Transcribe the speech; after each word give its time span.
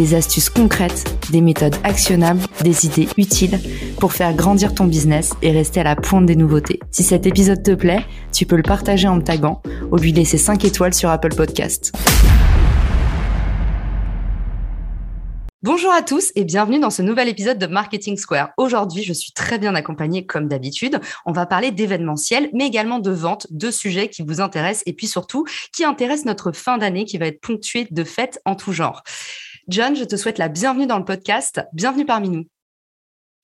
des 0.00 0.14
astuces 0.14 0.48
concrètes, 0.48 1.04
des 1.30 1.42
méthodes 1.42 1.76
actionnables, 1.84 2.40
des 2.62 2.86
idées 2.86 3.06
utiles 3.18 3.60
pour 3.98 4.14
faire 4.14 4.32
grandir 4.32 4.74
ton 4.74 4.86
business 4.86 5.34
et 5.42 5.50
rester 5.50 5.80
à 5.80 5.84
la 5.84 5.94
pointe 5.94 6.24
des 6.24 6.36
nouveautés. 6.36 6.80
Si 6.90 7.02
cet 7.02 7.26
épisode 7.26 7.62
te 7.62 7.74
plaît, 7.74 8.06
tu 8.32 8.46
peux 8.46 8.56
le 8.56 8.62
partager 8.62 9.08
en 9.08 9.16
me 9.16 9.22
taguant 9.22 9.60
ou 9.92 9.96
lui 9.98 10.12
laisser 10.12 10.38
5 10.38 10.64
étoiles 10.64 10.94
sur 10.94 11.10
Apple 11.10 11.34
Podcast. 11.34 11.92
Bonjour 15.62 15.92
à 15.92 16.00
tous 16.00 16.32
et 16.34 16.44
bienvenue 16.44 16.78
dans 16.78 16.88
ce 16.88 17.02
nouvel 17.02 17.28
épisode 17.28 17.58
de 17.58 17.66
Marketing 17.66 18.16
Square. 18.16 18.52
Aujourd'hui, 18.56 19.02
je 19.02 19.12
suis 19.12 19.32
très 19.32 19.58
bien 19.58 19.74
accompagnée 19.74 20.24
comme 20.24 20.48
d'habitude. 20.48 20.98
On 21.26 21.32
va 21.32 21.44
parler 21.44 21.72
d'événementiel, 21.72 22.48
mais 22.54 22.66
également 22.66 23.00
de 23.00 23.10
vente, 23.10 23.46
de 23.50 23.70
sujets 23.70 24.08
qui 24.08 24.22
vous 24.22 24.40
intéressent 24.40 24.82
et 24.86 24.94
puis 24.94 25.06
surtout 25.06 25.44
qui 25.74 25.84
intéressent 25.84 26.24
notre 26.24 26.52
fin 26.52 26.78
d'année 26.78 27.04
qui 27.04 27.18
va 27.18 27.26
être 27.26 27.42
ponctuée 27.42 27.86
de 27.90 28.04
fêtes 28.04 28.40
en 28.46 28.54
tout 28.54 28.72
genre. 28.72 29.02
John, 29.70 29.94
je 29.94 30.02
te 30.02 30.16
souhaite 30.16 30.38
la 30.38 30.48
bienvenue 30.48 30.88
dans 30.88 30.98
le 30.98 31.04
podcast. 31.04 31.64
Bienvenue 31.72 32.04
parmi 32.04 32.28
nous. 32.28 32.44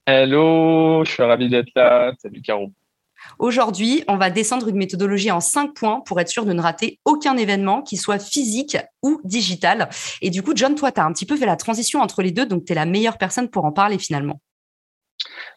Hello, 0.05 1.05
je 1.05 1.11
suis 1.11 1.23
ravi 1.23 1.47
d'être 1.47 1.69
là. 1.73 2.11
Salut 2.21 2.41
Caro. 2.41 2.73
Aujourd'hui, 3.39 4.03
on 4.09 4.17
va 4.17 4.29
descendre 4.29 4.67
une 4.67 4.75
méthodologie 4.75 5.31
en 5.31 5.39
cinq 5.39 5.73
points 5.73 6.01
pour 6.01 6.19
être 6.19 6.27
sûr 6.27 6.45
de 6.45 6.51
ne 6.51 6.61
rater 6.61 6.99
aucun 7.05 7.37
événement, 7.37 7.81
qui 7.81 7.95
soit 7.95 8.19
physique 8.19 8.75
ou 9.01 9.21
digital. 9.23 9.87
Et 10.21 10.29
du 10.29 10.43
coup, 10.43 10.51
John, 10.53 10.75
toi, 10.75 10.91
tu 10.91 10.99
as 10.99 11.05
un 11.05 11.13
petit 11.13 11.25
peu 11.25 11.37
fait 11.37 11.45
la 11.45 11.55
transition 11.55 12.01
entre 12.01 12.21
les 12.21 12.31
deux, 12.31 12.45
donc 12.45 12.65
tu 12.65 12.73
es 12.73 12.75
la 12.75 12.85
meilleure 12.85 13.17
personne 13.17 13.49
pour 13.49 13.63
en 13.63 13.71
parler 13.71 13.97
finalement. 13.97 14.41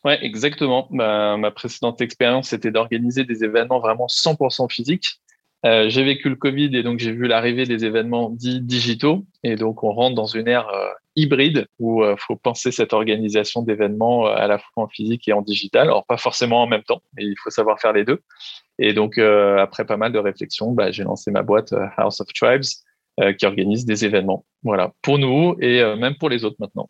Ouais, 0.05 0.25
exactement. 0.25 0.87
Ma, 0.93 1.37
ma 1.37 1.51
précédente 1.51 2.01
expérience, 2.01 2.51
c'était 2.51 2.71
d'organiser 2.71 3.25
des 3.25 3.43
événements 3.43 3.81
vraiment 3.81 4.07
100% 4.07 4.73
physiques. 4.73 5.21
Euh, 5.67 5.91
j'ai 5.91 6.05
vécu 6.05 6.31
le 6.31 6.37
Covid 6.37 6.75
et 6.75 6.83
donc 6.83 7.01
j'ai 7.01 7.13
vu 7.13 7.27
l'arrivée 7.27 7.67
des 7.67 7.85
événements 7.85 8.31
dits 8.31 8.61
digitaux. 8.61 9.27
Et 9.43 9.57
donc 9.57 9.83
on 9.85 9.93
rentre 9.93 10.15
dans 10.15 10.27
une 10.27 10.49
ère 10.49 10.69
euh, 10.69 10.89
hybride 11.17 11.67
où 11.79 12.03
il 12.03 12.09
euh, 12.09 12.17
faut 12.17 12.37
penser 12.37 12.73
cette 12.73 12.93
organisation 12.93 13.63
d'événements 13.63 14.27
à 14.27 14.47
la 14.47 14.59
fois 14.59 14.85
en 14.85 14.89
physique 14.89 15.29
et 15.29 15.33
en 15.33 15.43
digital. 15.43 15.83
Alors 15.83 16.07
pas 16.07 16.17
forcément 16.17 16.63
en 16.63 16.67
même 16.67 16.83
temps, 16.83 17.03
mais 17.15 17.25
il 17.25 17.37
faut 17.43 17.51
savoir 17.51 17.79
faire 17.79 17.93
les 17.93 18.05
deux. 18.05 18.21
Et 18.79 18.95
donc 18.95 19.19
après 19.19 19.85
pas 19.85 19.99
mal 19.99 20.11
de 20.13 20.19
réflexions, 20.19 20.73
bah, 20.73 20.91
j'ai 20.91 21.05
lancé 21.05 21.31
ma 21.31 21.43
boîte 21.43 21.75
House 21.99 22.23
of 22.23 22.29
Tribes 22.33 22.65
qui 23.37 23.45
organise 23.45 23.85
des 23.85 24.07
événements. 24.07 24.47
Voilà, 24.63 24.95
pour 25.03 25.19
nous 25.19 25.55
et 25.61 25.83
même 25.97 26.15
pour 26.17 26.31
les 26.31 26.47
autres 26.47 26.57
maintenant. 26.61 26.89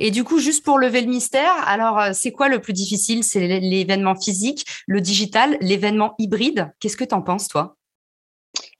Et 0.00 0.10
du 0.10 0.24
coup, 0.24 0.40
juste 0.40 0.64
pour 0.64 0.76
lever 0.76 1.02
le 1.02 1.06
mystère, 1.06 1.52
alors 1.68 2.02
c'est 2.14 2.32
quoi 2.32 2.48
le 2.48 2.58
plus 2.58 2.72
difficile? 2.72 3.22
C'est 3.22 3.60
l'événement 3.60 4.16
physique, 4.16 4.64
le 4.88 5.00
digital, 5.00 5.56
l'événement 5.60 6.16
hybride? 6.18 6.72
Qu'est-ce 6.80 6.96
que 6.96 7.04
tu 7.04 7.14
en 7.14 7.22
penses, 7.22 7.46
toi? 7.46 7.76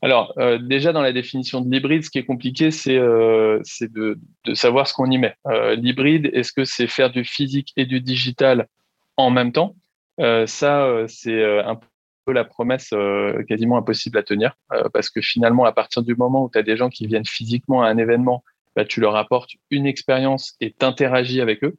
Alors, 0.05 0.35
euh, 0.37 0.59
déjà 0.59 0.93
dans 0.93 1.01
la 1.01 1.15
définition 1.15 1.63
de 1.63 1.71
l'hybride, 1.71 2.05
ce 2.05 2.11
qui 2.11 2.19
est 2.19 2.27
compliqué, 2.27 2.71
c'est 2.71 2.99
euh, 2.99 3.63
de, 3.81 4.19
savoir 4.53 4.87
ce 4.87 4.93
qu'on 4.93 5.11
y 5.11 5.17
met. 5.17 5.35
Euh, 5.47 5.77
l'hybride, 5.77 6.29
est-ce 6.35 6.53
que 6.53 6.67
c'est 6.67 6.87
faire 6.89 7.09
du 7.09 7.25
physique 7.25 7.73
et 7.79 7.87
du 7.87 8.03
digital 8.03 8.69
en 9.17 9.31
même 9.31 9.51
temps? 9.51 9.75
Ça, 10.19 11.07
c'est 11.09 11.43
un 11.65 11.81
peu 12.27 12.33
la 12.33 12.45
promesse 12.45 12.93
quasiment 13.49 13.79
impossible 13.79 14.19
à 14.19 14.23
tenir, 14.23 14.57
parce 14.93 15.09
que 15.09 15.23
finalement, 15.23 15.65
à 15.65 15.73
partir 15.73 16.03
du 16.03 16.15
moment 16.15 16.45
où 16.45 16.51
tu 16.51 16.59
as 16.59 16.63
des 16.63 16.77
gens 16.77 16.91
qui 16.91 17.07
viennent 17.07 17.25
physiquement 17.25 17.83
à 17.83 17.89
un 17.89 17.97
événement, 17.97 18.45
bah, 18.77 18.85
tu 18.85 19.01
leur 19.01 19.17
apportes 19.17 19.53
une 19.71 19.87
expérience 19.87 20.55
et 20.61 20.71
t'interagis 20.71 21.41
avec 21.41 21.65
eux. 21.65 21.77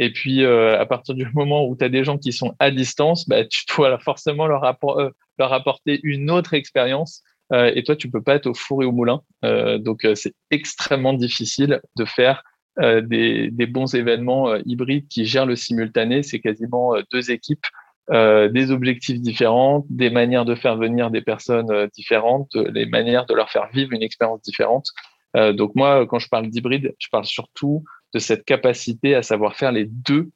Et 0.00 0.12
puis, 0.12 0.44
à 0.44 0.84
partir 0.86 1.14
du 1.14 1.26
moment 1.32 1.64
où 1.66 1.76
tu 1.76 1.84
as 1.84 1.88
des 1.88 2.02
gens 2.02 2.18
qui 2.18 2.32
sont 2.32 2.54
à 2.58 2.72
distance, 2.72 3.28
bah, 3.28 3.44
tu 3.44 3.64
dois 3.74 3.96
forcément 4.00 4.48
leur 4.48 4.64
apporter 4.64 6.00
une 6.02 6.30
autre 6.30 6.52
expérience 6.52 7.22
euh, 7.52 7.72
et 7.74 7.82
toi, 7.82 7.96
tu 7.96 8.10
peux 8.10 8.22
pas 8.22 8.36
être 8.36 8.46
au 8.46 8.54
four 8.54 8.82
et 8.82 8.86
au 8.86 8.92
moulin. 8.92 9.22
Euh, 9.44 9.78
donc, 9.78 10.04
euh, 10.04 10.14
c'est 10.14 10.34
extrêmement 10.50 11.12
difficile 11.12 11.80
de 11.96 12.04
faire 12.04 12.42
des, 12.78 13.50
des, 13.50 13.66
bons 13.66 13.94
événements 13.94 14.54
hybrides 14.64 15.06
qui 15.08 15.26
gèrent 15.26 15.44
le 15.44 15.56
simultané. 15.56 16.22
C'est 16.22 16.40
quasiment 16.40 16.94
deux 17.12 17.30
équipes, 17.30 17.66
des 18.10 18.70
objectifs 18.70 19.20
différents, 19.20 19.84
des 19.90 20.08
manières 20.08 20.46
de 20.46 20.54
faire 20.54 20.76
venir 20.76 21.10
des 21.10 21.20
personnes 21.20 21.88
différentes, 21.94 22.54
les 22.54 22.86
manières 22.86 23.26
de 23.26 23.34
leur 23.34 23.50
faire 23.50 23.68
vivre 23.74 23.92
une 23.92 24.02
expérience 24.02 24.40
différente. 24.40 24.86
donc 25.34 25.74
moi, 25.74 26.06
quand 26.06 26.20
je 26.20 26.28
parle 26.28 26.48
d'hybride, 26.48 26.94
je 26.98 27.08
parle 27.10 27.26
surtout 27.26 27.84
de 28.14 28.18
cette 28.18 28.46
capacité 28.46 29.14
à 29.14 29.22
savoir 29.22 29.56
faire 29.56 29.72
les 29.72 29.84
deux, 29.84 30.30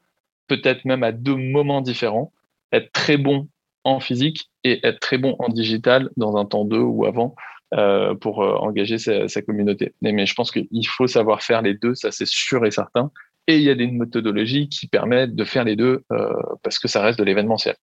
peut-être 0.46 0.84
même 0.84 1.04
à 1.04 1.12
deux 1.12 1.36
moments 1.36 1.80
différents, 1.80 2.30
être 2.72 2.92
très 2.92 3.16
bon 3.16 3.48
en 3.84 4.00
physique 4.00 4.50
et 4.64 4.86
être 4.86 5.00
très 5.00 5.18
bon 5.18 5.36
en 5.38 5.48
digital 5.48 6.10
dans 6.16 6.36
un 6.36 6.44
temps 6.44 6.64
2 6.64 6.78
ou 6.78 7.04
avant 7.04 7.34
euh, 7.74 8.14
pour 8.14 8.42
euh, 8.42 8.54
engager 8.56 8.98
sa, 8.98 9.42
communauté. 9.42 9.94
Mais, 10.00 10.26
je 10.26 10.34
pense 10.34 10.50
qu'il 10.50 10.86
faut 10.86 11.06
savoir 11.06 11.42
faire 11.42 11.62
les 11.62 11.74
deux, 11.74 11.94
ça 11.94 12.10
c'est 12.10 12.26
sûr 12.26 12.64
et 12.66 12.70
certain. 12.70 13.10
Et 13.46 13.56
il 13.56 13.62
y 13.62 13.70
a 13.70 13.74
des 13.74 13.86
méthodologies 13.86 14.68
qui 14.68 14.86
permettent 14.86 15.34
de 15.34 15.44
faire 15.44 15.64
les 15.64 15.76
deux 15.76 16.04
euh, 16.12 16.32
parce 16.62 16.78
que 16.78 16.88
ça 16.88 17.02
reste 17.02 17.18
de 17.18 17.24
l'événementiel. 17.24 17.76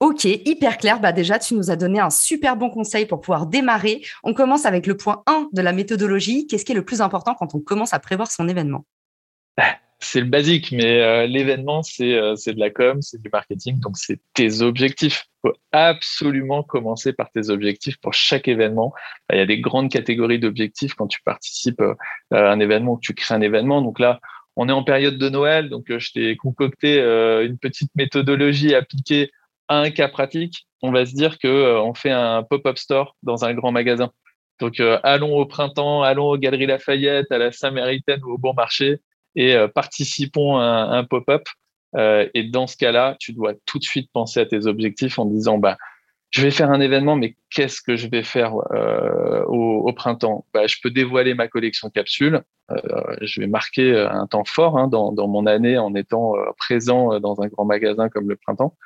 Ok, 0.00 0.24
hyper 0.24 0.76
clair. 0.76 1.00
Bah 1.00 1.12
déjà, 1.12 1.38
tu 1.38 1.54
nous 1.54 1.70
as 1.70 1.76
donné 1.76 1.98
un 1.98 2.10
super 2.10 2.56
bon 2.56 2.70
conseil 2.70 3.06
pour 3.06 3.20
pouvoir 3.20 3.46
démarrer. 3.46 4.02
On 4.22 4.34
commence 4.34 4.66
avec 4.66 4.86
le 4.86 4.96
point 4.96 5.22
1 5.26 5.48
de 5.52 5.62
la 5.62 5.72
méthodologie. 5.72 6.46
Qu'est-ce 6.46 6.64
qui 6.64 6.72
est 6.72 6.76
le 6.76 6.84
plus 6.84 7.00
important 7.00 7.34
quand 7.34 7.54
on 7.54 7.60
commence 7.60 7.94
à 7.94 7.98
prévoir 7.98 8.30
son 8.30 8.48
événement? 8.48 8.84
c'est 10.00 10.20
le 10.20 10.26
basique, 10.26 10.70
mais 10.70 11.00
euh, 11.02 11.26
l'événement, 11.26 11.82
c'est 11.82 12.14
euh, 12.14 12.34
de 12.34 12.58
la 12.58 12.70
com, 12.70 13.02
c'est 13.02 13.20
du 13.20 13.28
marketing, 13.32 13.80
donc 13.80 13.96
c'est 13.96 14.20
tes 14.32 14.62
objectifs. 14.62 15.26
Il 15.44 15.48
faut 15.48 15.56
absolument 15.72 16.62
commencer 16.62 17.12
par 17.12 17.30
tes 17.32 17.50
objectifs 17.50 17.96
pour 18.00 18.14
chaque 18.14 18.46
événement. 18.46 18.92
Il 19.32 19.38
y 19.38 19.40
a 19.40 19.46
des 19.46 19.60
grandes 19.60 19.90
catégories 19.90 20.38
d'objectifs 20.38 20.94
quand 20.94 21.08
tu 21.08 21.20
participes 21.22 21.80
euh, 21.80 21.94
à 22.30 22.52
un 22.52 22.60
événement 22.60 22.92
ou 22.92 23.00
tu 23.00 23.12
crées 23.12 23.34
un 23.34 23.40
événement. 23.40 23.82
Donc 23.82 23.98
là, 23.98 24.20
on 24.56 24.68
est 24.68 24.72
en 24.72 24.84
période 24.84 25.18
de 25.18 25.28
Noël, 25.28 25.68
donc 25.68 25.86
je 25.88 26.12
t'ai 26.12 26.36
concocté 26.36 26.98
une 26.98 27.58
petite 27.58 27.92
méthodologie 27.94 28.74
appliquée 28.74 29.30
à 29.68 29.78
un 29.78 29.90
cas 29.90 30.08
pratique. 30.08 30.66
On 30.82 30.90
va 30.90 31.06
se 31.06 31.14
dire 31.14 31.38
que 31.38 31.78
on 31.78 31.94
fait 31.94 32.10
un 32.10 32.42
pop-up 32.42 32.76
store 32.76 33.16
dans 33.22 33.44
un 33.44 33.54
grand 33.54 33.70
magasin. 33.70 34.10
Donc 34.58 34.80
allons 35.04 35.36
au 35.36 35.46
printemps, 35.46 36.02
allons 36.02 36.26
aux 36.26 36.36
Galeries 36.36 36.66
Lafayette, 36.66 37.30
à 37.30 37.38
la 37.38 37.52
Saint-Méritaine 37.52 38.20
ou 38.24 38.32
au 38.32 38.38
Bon 38.38 38.52
Marché 38.52 39.00
et 39.38 39.54
euh, 39.54 39.68
participons 39.68 40.58
à 40.58 40.64
un, 40.64 41.04
pop-up. 41.04 41.44
Euh, 41.96 42.28
et 42.34 42.42
dans 42.42 42.66
ce 42.66 42.76
cas-là, 42.76 43.16
tu 43.18 43.32
dois 43.32 43.54
tout 43.64 43.78
de 43.78 43.84
suite 43.84 44.10
penser 44.12 44.40
à 44.40 44.46
tes 44.46 44.66
objectifs 44.66 45.18
en 45.18 45.24
disant, 45.24 45.58
bah, 45.58 45.78
je 46.30 46.42
vais 46.42 46.50
faire 46.50 46.70
un 46.70 46.80
événement, 46.80 47.16
mais 47.16 47.36
qu'est-ce 47.48 47.80
que 47.80 47.96
je 47.96 48.08
vais 48.08 48.24
faire 48.24 48.54
euh, 48.72 49.44
au, 49.44 49.90
printemps? 49.92 50.44
Bah, 50.52 50.66
Je 50.66 50.76
peux 50.82 50.90
dévoiler 50.90 51.34
ma 51.34 51.46
collection 51.46 51.88
capsule. 51.88 52.42
je 53.22 53.40
vais 53.40 53.46
marquer 53.46 53.96
un 53.98 54.26
temps 54.26 54.44
fort 54.44 54.76
hein, 54.76 54.88
dans, 54.88 55.12
dans, 55.12 55.28
mon 55.28 55.46
année 55.46 55.78
en 55.78 55.94
étant 55.94 56.34
présent 56.58 57.18
dans 57.20 57.40
un 57.40 57.46
grand 57.46 57.64
magasin 57.64 58.10
comme 58.10 58.28
le 58.28 58.36
printemps. 58.36 58.76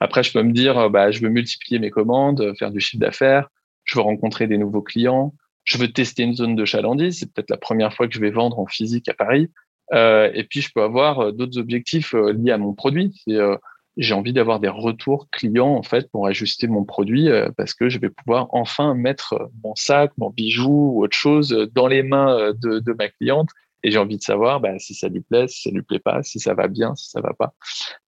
Après, 0.00 0.22
je 0.22 0.32
peux 0.32 0.42
me 0.42 0.52
dire, 0.52 0.88
bah, 0.88 1.10
je 1.10 1.20
veux 1.20 1.28
multiplier 1.28 1.80
mes 1.80 1.90
commandes, 1.90 2.54
faire 2.58 2.70
du 2.70 2.80
chiffre 2.80 3.00
d'affaires, 3.00 3.50
je 3.84 3.96
veux 3.96 4.02
rencontrer 4.02 4.46
des 4.46 4.56
nouveaux 4.56 4.82
clients, 4.82 5.34
je 5.64 5.76
veux 5.78 5.92
tester 5.92 6.22
une 6.22 6.34
zone 6.34 6.54
de 6.54 6.64
chalandise. 6.64 7.18
C'est 7.18 7.30
peut-être 7.30 7.50
la 7.50 7.58
première 7.58 7.92
fois 7.92 8.06
que 8.06 8.14
je 8.14 8.20
vais 8.20 8.30
vendre 8.30 8.58
en 8.58 8.66
physique 8.66 9.08
à 9.08 9.14
Paris. 9.14 9.50
Euh, 9.92 10.30
et 10.34 10.44
puis, 10.44 10.60
je 10.60 10.70
peux 10.74 10.82
avoir 10.82 11.20
euh, 11.20 11.32
d'autres 11.32 11.58
objectifs 11.58 12.14
euh, 12.14 12.32
liés 12.32 12.52
à 12.52 12.58
mon 12.58 12.74
produit. 12.74 13.22
J'ai 13.98 14.12
envie 14.12 14.34
d'avoir 14.34 14.60
des 14.60 14.68
retours 14.68 15.30
clients 15.30 15.74
en 15.74 15.82
fait 15.82 16.10
pour 16.10 16.26
ajuster 16.26 16.66
mon 16.66 16.84
produit 16.84 17.30
parce 17.56 17.72
que 17.72 17.88
je 17.88 17.98
vais 17.98 18.10
pouvoir 18.10 18.48
enfin 18.50 18.92
mettre 18.92 19.48
mon 19.64 19.74
sac, 19.74 20.12
mon 20.18 20.28
bijou 20.28 20.92
ou 20.92 21.02
autre 21.02 21.16
chose 21.16 21.48
dans 21.72 21.86
les 21.86 22.02
mains 22.02 22.52
de, 22.60 22.92
ma 22.92 23.08
cliente 23.08 23.48
et 23.82 23.90
j'ai 23.90 23.96
envie 23.96 24.18
de 24.18 24.22
savoir 24.22 24.60
bah, 24.60 24.78
si 24.78 24.92
ça 24.92 25.08
lui 25.08 25.22
plaît, 25.22 25.48
si 25.48 25.62
ça 25.62 25.70
lui 25.70 25.80
plaît 25.80 25.98
pas, 25.98 26.22
si 26.22 26.40
ça 26.40 26.52
va 26.52 26.68
bien, 26.68 26.94
si 26.94 27.08
ça 27.08 27.22
va 27.22 27.32
pas. 27.32 27.54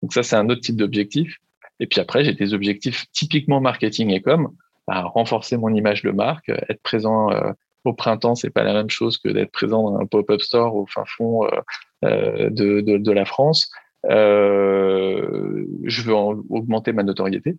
Donc 0.02 0.12
ça 0.12 0.24
c'est 0.24 0.34
un 0.34 0.48
autre 0.48 0.60
type 0.60 0.74
d'objectif. 0.74 1.36
Et 1.78 1.86
puis 1.86 2.00
après 2.00 2.24
j'ai 2.24 2.32
des 2.32 2.52
objectifs 2.52 3.04
typiquement 3.12 3.60
marketing 3.60 4.10
et 4.10 4.20
com, 4.20 4.56
bah, 4.88 5.02
renforcer 5.02 5.56
mon 5.56 5.72
image 5.72 6.02
de 6.02 6.10
marque, 6.10 6.48
être 6.48 6.82
présent 6.82 7.30
au 7.86 7.94
printemps, 7.94 8.34
c'est 8.34 8.50
pas 8.50 8.64
la 8.64 8.72
même 8.72 8.90
chose 8.90 9.18
que 9.18 9.28
d'être 9.28 9.52
présent 9.52 9.90
dans 9.90 9.98
un 9.98 10.06
pop-up 10.06 10.40
store 10.40 10.74
au 10.74 10.86
fin 10.86 11.04
fond 11.04 11.44
euh, 11.44 11.50
euh, 12.04 12.50
de, 12.50 12.80
de, 12.80 13.12
la 13.12 13.24
France. 13.24 13.70
Euh, 14.06 15.64
je 15.84 16.02
veux 16.02 16.14
augmenter 16.14 16.92
ma 16.92 17.02
notoriété. 17.02 17.56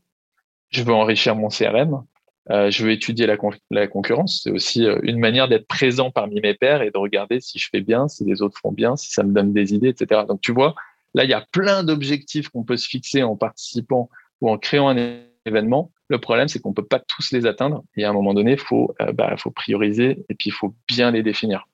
Je 0.69 0.83
veux 0.83 0.94
enrichir 0.94 1.35
mon 1.35 1.50
CRM. 1.50 2.03
je 2.50 2.83
veux 2.83 2.91
étudier 2.91 3.25
la, 3.25 3.38
la 3.71 3.88
concurrence. 3.88 4.41
C'est 4.44 4.51
aussi 4.51 4.85
une 5.03 5.19
manière 5.19 5.47
d'être 5.47 5.68
présent 5.68 6.12
parmi 6.12 6.39
mes 6.41 6.53
pairs 6.53 6.81
et 6.81 6.91
de 6.91 6.97
regarder 6.97 7.39
si 7.39 7.59
je 7.59 7.69
fais 7.69 7.81
bien, 7.81 8.07
si 8.07 8.25
les 8.25 8.41
autres 8.41 8.59
font 8.59 8.71
bien, 8.71 8.95
si 8.95 9.12
ça 9.12 9.24
me 9.24 9.33
donne 9.33 9.53
des 9.53 9.74
idées, 9.74 9.89
etc. 9.89 10.21
Donc, 10.27 10.41
tu 10.41 10.51
vois, 10.51 10.75
là, 11.13 11.24
il 11.24 11.29
y 11.29 11.33
a 11.33 11.45
plein 11.51 11.83
d'objectifs 11.83 12.50
qu'on 12.50 12.63
peut 12.63 12.77
se 12.77 12.88
fixer 12.88 13.24
en 13.24 13.35
participant 13.35 14.09
ou 14.41 14.50
en 14.50 14.57
créant 14.57 14.89
un 14.89 15.19
événement. 15.45 15.91
Le 16.09 16.19
problème, 16.19 16.48
c'est 16.48 16.59
qu'on 16.59 16.74
peut 16.74 16.86
pas 16.86 17.00
tous 17.00 17.31
les 17.31 17.45
atteindre. 17.45 17.83
Et 17.95 18.06
à 18.06 18.09
un 18.09 18.13
moment 18.13 18.33
donné, 18.33 18.54
il 18.54 18.59
faut, 18.59 18.95
bah, 19.13 19.36
faut 19.38 19.51
prioriser 19.51 20.24
et 20.30 20.36
puis 20.36 20.50
il 20.50 20.54
faut 20.54 20.74
bien 20.88 21.12
les 21.12 21.21
définir. 21.21 21.68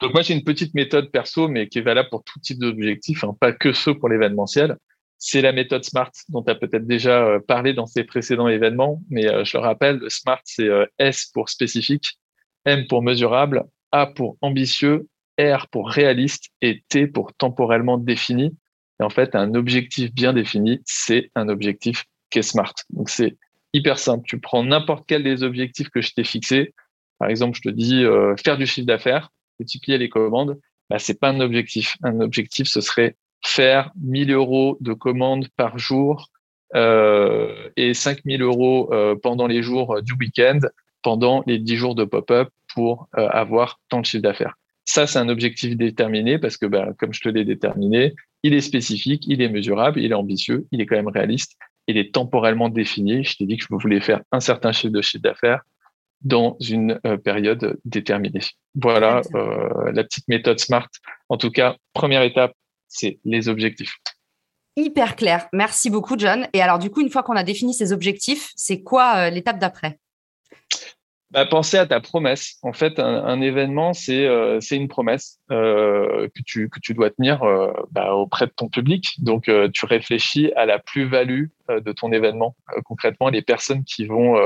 Donc 0.00 0.14
moi, 0.14 0.22
j'ai 0.22 0.34
une 0.34 0.44
petite 0.44 0.74
méthode 0.74 1.10
perso, 1.10 1.48
mais 1.48 1.68
qui 1.68 1.78
est 1.78 1.82
valable 1.82 2.08
pour 2.08 2.24
tout 2.24 2.40
type 2.40 2.58
d'objectifs, 2.58 3.22
hein, 3.22 3.36
pas 3.38 3.52
que 3.52 3.72
ceux 3.72 3.94
pour 3.94 4.08
l'événementiel. 4.08 4.76
C'est 5.18 5.42
la 5.42 5.52
méthode 5.52 5.84
SMART 5.84 6.12
dont 6.30 6.42
tu 6.42 6.50
as 6.50 6.54
peut-être 6.54 6.86
déjà 6.86 7.22
euh, 7.26 7.40
parlé 7.40 7.74
dans 7.74 7.84
ces 7.84 8.04
précédents 8.04 8.48
événements, 8.48 9.02
mais 9.10 9.28
euh, 9.28 9.44
je 9.44 9.58
le 9.58 9.62
rappelle, 9.62 9.96
le 9.96 10.08
SMART, 10.08 10.40
c'est 10.44 10.68
euh, 10.68 10.86
S 10.98 11.26
pour 11.34 11.50
spécifique, 11.50 12.18
M 12.64 12.86
pour 12.88 13.02
mesurable, 13.02 13.64
A 13.92 14.06
pour 14.06 14.38
ambitieux, 14.40 15.06
R 15.38 15.68
pour 15.70 15.90
réaliste 15.90 16.46
et 16.62 16.82
T 16.88 17.06
pour 17.06 17.34
temporellement 17.34 17.98
défini. 17.98 18.56
Et 18.98 19.02
en 19.02 19.10
fait, 19.10 19.34
un 19.34 19.54
objectif 19.54 20.12
bien 20.14 20.32
défini, 20.32 20.80
c'est 20.86 21.30
un 21.34 21.50
objectif 21.50 22.06
qui 22.30 22.38
est 22.38 22.42
SMART. 22.42 22.74
Donc 22.90 23.10
c'est 23.10 23.36
hyper 23.72 23.98
simple. 23.98 24.24
Tu 24.26 24.38
prends 24.38 24.64
n'importe 24.64 25.04
quel 25.06 25.22
des 25.22 25.42
objectifs 25.42 25.90
que 25.90 26.00
je 26.00 26.12
t'ai 26.12 26.24
fixés. 26.24 26.74
Par 27.18 27.28
exemple, 27.28 27.56
je 27.56 27.68
te 27.68 27.74
dis 27.74 28.04
faire 28.42 28.56
du 28.56 28.66
chiffre 28.66 28.86
d'affaires 28.86 29.30
multiplier 29.60 29.98
les 29.98 30.08
commandes, 30.08 30.58
bah, 30.88 30.98
c'est 30.98 31.20
pas 31.20 31.28
un 31.28 31.40
objectif. 31.40 31.96
Un 32.02 32.20
objectif, 32.20 32.66
ce 32.66 32.80
serait 32.80 33.16
faire 33.44 33.92
1000 34.02 34.32
euros 34.32 34.76
de 34.80 34.92
commandes 34.92 35.46
par 35.56 35.78
jour 35.78 36.28
euh, 36.74 37.68
et 37.76 37.94
5000 37.94 38.42
euros 38.42 38.92
euh, 38.92 39.14
pendant 39.22 39.46
les 39.46 39.62
jours 39.62 40.02
du 40.02 40.14
week-end, 40.14 40.60
pendant 41.02 41.42
les 41.46 41.58
10 41.58 41.76
jours 41.76 41.94
de 41.94 42.04
pop-up 42.04 42.48
pour 42.74 43.08
euh, 43.16 43.28
avoir 43.28 43.80
tant 43.88 44.00
de 44.00 44.06
chiffre 44.06 44.22
d'affaires. 44.22 44.54
Ça, 44.84 45.06
c'est 45.06 45.18
un 45.18 45.28
objectif 45.28 45.76
déterminé 45.76 46.38
parce 46.38 46.56
que, 46.56 46.66
bah, 46.66 46.88
comme 46.98 47.12
je 47.12 47.20
te 47.20 47.28
l'ai 47.28 47.44
déterminé, 47.44 48.14
il 48.42 48.54
est 48.54 48.60
spécifique, 48.60 49.24
il 49.26 49.42
est 49.42 49.48
mesurable, 49.48 50.00
il 50.00 50.10
est 50.10 50.14
ambitieux, 50.14 50.66
il 50.72 50.80
est 50.80 50.86
quand 50.86 50.96
même 50.96 51.08
réaliste, 51.08 51.56
il 51.90 51.98
est 51.98 52.12
temporellement 52.14 52.68
défini. 52.68 53.24
Je 53.24 53.36
t'ai 53.36 53.46
dit 53.46 53.56
que 53.56 53.64
je 53.68 53.74
voulais 53.74 54.00
faire 54.00 54.20
un 54.32 54.40
certain 54.40 54.72
chiffre 54.72 54.92
de 54.92 55.02
chiffre 55.02 55.22
d'affaires 55.22 55.62
dans 56.22 56.56
une 56.60 57.00
euh, 57.06 57.16
période 57.16 57.78
déterminée. 57.84 58.40
Voilà 58.74 59.22
euh, 59.34 59.90
la 59.92 60.04
petite 60.04 60.28
méthode 60.28 60.58
SMART. 60.58 60.88
En 61.28 61.36
tout 61.36 61.50
cas, 61.50 61.76
première 61.92 62.22
étape, 62.22 62.52
c'est 62.88 63.18
les 63.24 63.48
objectifs. 63.48 63.96
Hyper 64.76 65.16
clair. 65.16 65.48
Merci 65.52 65.90
beaucoup, 65.90 66.18
John. 66.18 66.46
Et 66.52 66.62
alors, 66.62 66.78
du 66.78 66.90
coup, 66.90 67.00
une 67.00 67.10
fois 67.10 67.22
qu'on 67.22 67.36
a 67.36 67.42
défini 67.42 67.74
ces 67.74 67.92
objectifs, 67.92 68.50
c'est 68.54 68.82
quoi 68.82 69.16
euh, 69.16 69.30
l'étape 69.30 69.58
d'après? 69.58 69.98
Bah, 71.30 71.46
Penser 71.46 71.76
à 71.78 71.86
ta 71.86 72.00
promesse. 72.00 72.58
En 72.62 72.72
fait, 72.72 72.98
un, 72.98 73.40
événement, 73.40 73.92
c'est 73.92 74.26
euh, 74.26 74.58
une 74.70 74.88
promesse 74.88 75.38
euh, 75.50 76.28
que, 76.34 76.42
tu, 76.44 76.68
que 76.68 76.80
tu 76.80 76.92
dois 76.94 77.10
tenir 77.10 77.42
euh, 77.42 77.72
bah, 77.92 78.14
auprès 78.14 78.46
de 78.46 78.52
ton 78.52 78.68
public. 78.68 79.14
Donc, 79.18 79.48
euh, 79.48 79.68
tu 79.72 79.86
réfléchis 79.86 80.52
à 80.56 80.66
la 80.66 80.78
plus-value 80.78 81.46
euh, 81.70 81.80
de 81.80 81.92
ton 81.92 82.12
événement. 82.12 82.56
concrètement, 82.84 83.28
les 83.28 83.42
personnes 83.42 83.84
qui 83.84 84.06
vont 84.06 84.36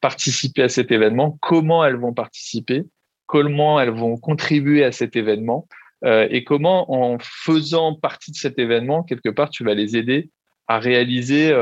participer 0.00 0.62
à 0.62 0.68
cet 0.68 0.90
événement, 0.90 1.38
comment 1.40 1.84
elles 1.84 1.96
vont 1.96 2.12
participer, 2.12 2.84
comment 3.26 3.80
elles 3.80 3.90
vont 3.90 4.16
contribuer 4.16 4.84
à 4.84 4.92
cet 4.92 5.16
événement 5.16 5.68
et 6.04 6.42
comment, 6.42 6.92
en 6.92 7.18
faisant 7.20 7.94
partie 7.94 8.32
de 8.32 8.36
cet 8.36 8.58
événement, 8.58 9.04
quelque 9.04 9.28
part, 9.28 9.50
tu 9.50 9.62
vas 9.62 9.74
les 9.74 9.96
aider 9.96 10.30
à 10.66 10.80
réaliser 10.80 11.52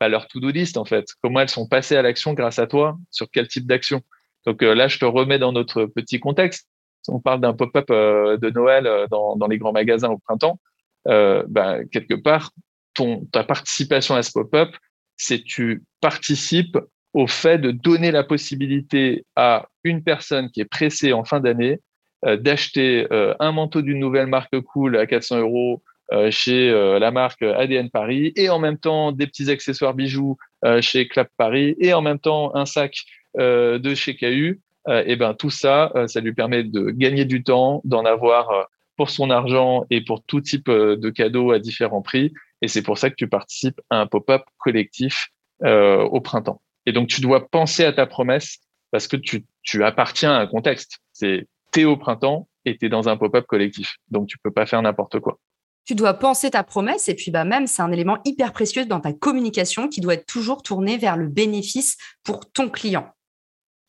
bah, 0.00 0.08
leur 0.08 0.26
to-do 0.28 0.50
list 0.50 0.76
en 0.76 0.84
fait. 0.84 1.06
Comment 1.22 1.40
elles 1.40 1.48
sont 1.48 1.66
passées 1.66 1.96
à 1.96 2.02
l'action 2.02 2.34
grâce 2.34 2.58
à 2.58 2.66
toi, 2.66 2.98
sur 3.10 3.28
quel 3.30 3.48
type 3.48 3.66
d'action? 3.66 4.02
Donc 4.46 4.62
euh, 4.62 4.74
là, 4.74 4.88
je 4.88 4.98
te 4.98 5.04
remets 5.04 5.38
dans 5.38 5.52
notre 5.52 5.84
petit 5.84 6.20
contexte. 6.20 6.68
On 7.08 7.20
parle 7.20 7.40
d'un 7.40 7.54
pop-up 7.54 7.86
euh, 7.90 8.36
de 8.36 8.50
Noël 8.50 8.86
euh, 8.86 9.06
dans, 9.08 9.36
dans, 9.36 9.46
les 9.46 9.58
grands 9.58 9.72
magasins 9.72 10.10
au 10.10 10.18
printemps. 10.18 10.58
Bah, 11.04 11.78
quelque 11.90 12.14
part, 12.14 12.50
ton, 12.92 13.24
ta 13.32 13.42
participation 13.42 14.14
à 14.14 14.22
ce 14.22 14.32
pop-up, 14.32 14.76
c'est 15.16 15.42
tu 15.42 15.84
participes 16.02 16.78
au 17.14 17.26
fait 17.26 17.56
de 17.56 17.70
donner 17.70 18.10
la 18.10 18.24
possibilité 18.24 19.24
à 19.36 19.68
une 19.84 20.02
personne 20.02 20.50
qui 20.50 20.60
est 20.60 20.66
pressée 20.66 21.14
en 21.14 21.24
fin 21.24 21.40
d'année 21.40 21.80
d'acheter 22.22 23.06
un 23.10 23.52
manteau 23.52 23.80
d'une 23.80 24.00
nouvelle 24.00 24.26
marque 24.26 24.60
cool 24.60 24.98
à 24.98 25.06
400 25.06 25.38
euros 25.38 25.82
chez 26.30 26.70
euh, 26.70 26.98
la 26.98 27.10
marque 27.10 27.42
ADN 27.42 27.90
Paris 27.90 28.32
et 28.36 28.48
en 28.48 28.58
même 28.58 28.78
temps 28.78 29.12
des 29.12 29.26
petits 29.26 29.50
accessoires 29.50 29.94
bijoux 29.94 30.36
euh, 30.64 30.80
chez 30.80 31.06
Clap 31.08 31.28
Paris 31.36 31.76
et 31.78 31.92
en 31.92 32.02
même 32.02 32.18
temps 32.18 32.54
un 32.54 32.66
sac 32.66 33.04
de 33.36 33.94
chez 33.94 34.16
KU, 34.16 34.60
et 34.88 35.14
ben 35.14 35.32
tout 35.34 35.50
ça, 35.50 35.92
ça 36.08 36.20
lui 36.20 36.32
permet 36.32 36.64
de 36.64 36.90
gagner 36.90 37.24
du 37.24 37.44
temps, 37.44 37.82
d'en 37.84 38.04
avoir 38.04 38.66
pour 38.96 39.10
son 39.10 39.30
argent 39.30 39.84
et 39.90 40.00
pour 40.00 40.24
tout 40.24 40.40
type 40.40 40.68
de 40.68 41.10
cadeaux 41.10 41.52
à 41.52 41.60
différents 41.60 42.02
prix. 42.02 42.32
Et 42.62 42.68
c'est 42.68 42.82
pour 42.82 42.98
ça 42.98 43.10
que 43.10 43.14
tu 43.14 43.28
participes 43.28 43.80
à 43.90 44.00
un 44.00 44.08
pop-up 44.08 44.42
collectif 44.56 45.28
au 45.62 46.20
printemps. 46.20 46.60
Et 46.86 46.92
donc, 46.92 47.08
tu 47.08 47.20
dois 47.20 47.48
penser 47.48 47.84
à 47.84 47.92
ta 47.92 48.06
promesse 48.06 48.58
parce 48.90 49.06
que 49.06 49.16
tu, 49.16 49.44
tu 49.62 49.84
appartiens 49.84 50.32
à 50.32 50.40
un 50.40 50.46
contexte. 50.46 50.98
C'est 51.12 51.46
t'es 51.70 51.84
au 51.84 51.96
printemps 51.96 52.48
et 52.64 52.76
t'es 52.76 52.88
dans 52.88 53.08
un 53.08 53.16
pop-up 53.16 53.46
collectif. 53.46 53.98
Donc, 54.10 54.26
tu 54.26 54.38
peux 54.38 54.50
pas 54.50 54.66
faire 54.66 54.82
n'importe 54.82 55.20
quoi 55.20 55.38
tu 55.88 55.94
dois 55.94 56.12
penser 56.12 56.50
ta 56.50 56.62
promesse 56.64 57.08
et 57.08 57.14
puis 57.14 57.30
bah 57.30 57.44
même 57.44 57.66
c'est 57.66 57.80
un 57.80 57.90
élément 57.90 58.18
hyper 58.26 58.52
précieux 58.52 58.84
dans 58.84 59.00
ta 59.00 59.14
communication 59.14 59.88
qui 59.88 60.02
doit 60.02 60.14
être 60.14 60.26
toujours 60.26 60.62
tourné 60.62 60.98
vers 60.98 61.16
le 61.16 61.28
bénéfice 61.28 61.96
pour 62.24 62.52
ton 62.52 62.68
client. 62.68 63.08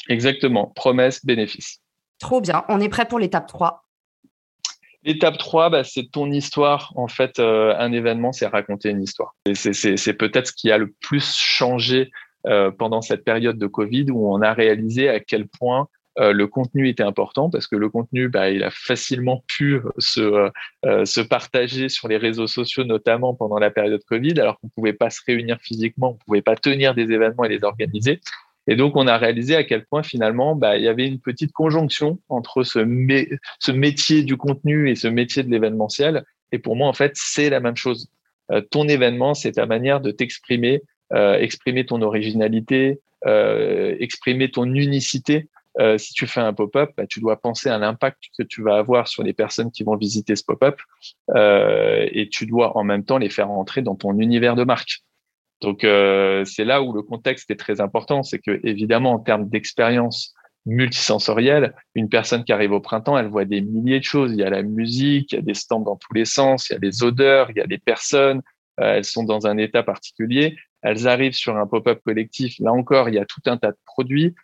Exactement, 0.08 0.68
promesse, 0.68 1.26
bénéfice. 1.26 1.82
Trop 2.18 2.40
bien, 2.40 2.64
on 2.70 2.80
est 2.80 2.88
prêt 2.88 3.06
pour 3.06 3.20
l'étape 3.20 3.48
3. 3.48 3.84
L'étape 5.04 5.38
3, 5.38 5.70
bah, 5.70 5.84
c'est 5.84 6.10
ton 6.10 6.32
histoire. 6.32 6.94
En 6.96 7.10
fait, 7.10 7.38
euh, 7.40 7.76
un 7.78 7.92
événement, 7.92 8.32
c'est 8.32 8.48
raconter 8.48 8.90
une 8.90 9.02
histoire. 9.02 9.36
C'est 9.54 10.14
peut-être 10.14 10.48
ce 10.48 10.54
qui 10.54 10.72
a 10.72 10.78
le 10.78 10.94
plus 11.02 11.36
changé 11.36 12.12
euh, 12.48 12.72
pendant 12.72 13.02
cette 13.02 13.26
période 13.26 13.58
de 13.58 13.68
Covid 13.68 14.06
où 14.12 14.34
on 14.34 14.42
a 14.42 14.54
réalisé 14.54 15.10
à 15.10 15.20
quel 15.20 15.48
point 15.48 15.90
euh, 16.18 16.34
le 16.34 16.48
contenu 16.48 16.90
était 16.90 17.04
important 17.04 17.50
parce 17.50 17.68
que 17.68 17.76
le 17.76 17.90
contenu, 17.90 18.30
bah, 18.30 18.50
il 18.50 18.64
a 18.64 18.72
facilement 18.72 19.44
pu 19.48 19.80
se, 20.00 20.20
euh, 20.20 20.50
euh, 20.86 21.06
se 21.06 21.22
partager 21.22 21.88
sur 21.88 22.08
les 22.08 22.18
réseaux 22.18 22.48
sociaux, 22.48 22.84
notamment 22.84 23.36
pendant 23.36 23.60
la 23.60 23.70
période 23.70 24.04
Covid, 24.06 24.40
alors 24.40 24.60
qu'on 24.60 24.68
ne 24.68 24.72
pouvait 24.72 24.94
pas 24.94 25.10
se 25.10 25.22
réunir 25.26 25.60
physiquement, 25.62 26.12
on 26.12 26.14
ne 26.14 26.26
pouvait 26.26 26.42
pas 26.42 26.56
tenir 26.56 26.96
des 26.96 27.04
événements 27.04 27.46
et 27.46 27.50
les 27.50 27.64
organiser. 27.64 28.22
Et 28.68 28.76
donc, 28.76 28.96
on 28.96 29.08
a 29.08 29.18
réalisé 29.18 29.56
à 29.56 29.64
quel 29.64 29.86
point 29.86 30.04
finalement, 30.04 30.56
bah, 30.56 30.78
il 30.78 30.84
y 30.84 30.88
avait 30.88 31.08
une 31.08 31.20
petite 31.20 31.52
conjonction 31.54 32.20
entre 32.28 32.64
ce 32.64 32.80
métier 33.72 34.24
du 34.24 34.36
contenu 34.36 34.90
et 34.90 34.96
ce 34.96 35.08
métier 35.08 35.44
de 35.44 35.50
l'événementiel. 35.50 36.24
Et 36.52 36.60
pour 36.60 36.76
moi, 36.76 36.88
en 36.88 36.94
fait, 36.94 37.14
c'est 37.16 37.50
la 37.50 37.60
même 37.60 37.78
chose. 37.78 38.10
ton 38.72 38.88
événement, 38.88 39.34
c'est 39.34 39.54
ta 39.54 39.66
manière 39.66 40.02
de 40.02 40.12
t'exprimer, 40.12 40.82
exprimer 41.12 41.86
ton 41.86 42.02
originalité, 42.02 43.00
exprimer 43.26 44.52
ton 44.52 44.66
unicité. 44.66 45.48
Euh, 45.78 45.98
si 45.98 46.14
tu 46.14 46.26
fais 46.28 46.42
un 46.42 46.54
pop-up, 46.54 46.92
bah, 46.98 47.06
tu 47.08 47.20
dois 47.20 47.40
penser 47.40 47.70
à 47.70 47.78
l'impact 47.78 48.18
que 48.38 48.44
tu 48.44 48.64
vas 48.64 48.78
avoir 48.78 49.08
sur 49.08 49.24
les 49.24 49.34
personnes 49.34 49.72
qui 49.72 49.84
vont 49.84 49.96
visiter 49.96 50.36
ce 50.36 50.44
pop-up 50.44 50.80
euh, 51.36 52.08
et 52.12 52.28
tu 52.30 52.46
dois 52.46 52.76
en 52.76 52.84
même 52.84 53.06
temps 53.06 53.18
les 53.18 53.30
faire 53.30 53.52
entrer 53.52 53.82
dans 53.82 53.96
ton 53.96 54.18
univers 54.20 54.56
de 54.56 54.64
marque. 54.64 55.04
Donc 55.62 55.84
euh, 55.84 56.44
c'est 56.46 56.66
là 56.66 56.82
où 56.82 56.94
le 56.94 57.02
contexte 57.02 57.52
est 57.52 57.56
très 57.56 57.82
important, 57.82 58.24
c'est 58.24 58.40
que 58.40 58.60
évidemment 58.64 59.14
en 59.14 59.20
termes 59.20 59.48
d'expérience 59.48 60.34
multisensorielle, 60.66 61.76
une 61.96 62.10
personne 62.10 62.44
qui 62.44 62.52
arrive 62.52 62.72
au 62.72 62.80
printemps, 62.80 63.18
elle 63.18 63.28
voit 63.28 63.46
des 63.46 63.62
milliers 63.62 64.00
de 64.00 64.04
choses. 64.04 64.34
Il 64.34 64.40
y 64.40 64.44
a 64.44 64.50
la 64.50 64.64
musique, 64.64 65.32
il 65.32 65.36
y 65.36 65.40
a 65.40 65.42
des 65.42 65.54
stands 65.54 65.80
dans 65.80 65.96
tous 65.96 66.14
les 66.14 66.26
sens, 66.26 66.70
il 66.70 66.74
y 66.74 66.76
a 66.76 66.80
des 66.80 67.04
odeurs, 67.04 67.50
il 67.52 67.58
y 67.58 67.62
a 67.62 67.68
des 67.68 67.78
personnes. 67.78 68.42
elles 68.78 69.06
sont 69.06 69.24
dans 69.24 69.48
un 69.48 69.58
état 69.58 69.84
particulier. 69.84 70.56
Elles 70.82 71.08
arrivent 71.08 71.34
sur 71.34 71.58
un 71.58 71.68
pop-up 71.68 72.00
collectif. 72.06 72.56
Là 72.60 72.72
encore, 72.72 73.10
il 73.10 73.16
y 73.16 73.20
a 73.20 73.26
tout 73.26 73.42
un 73.46 73.58
tas 73.58 73.72
de 73.72 73.78
produits 73.86 74.36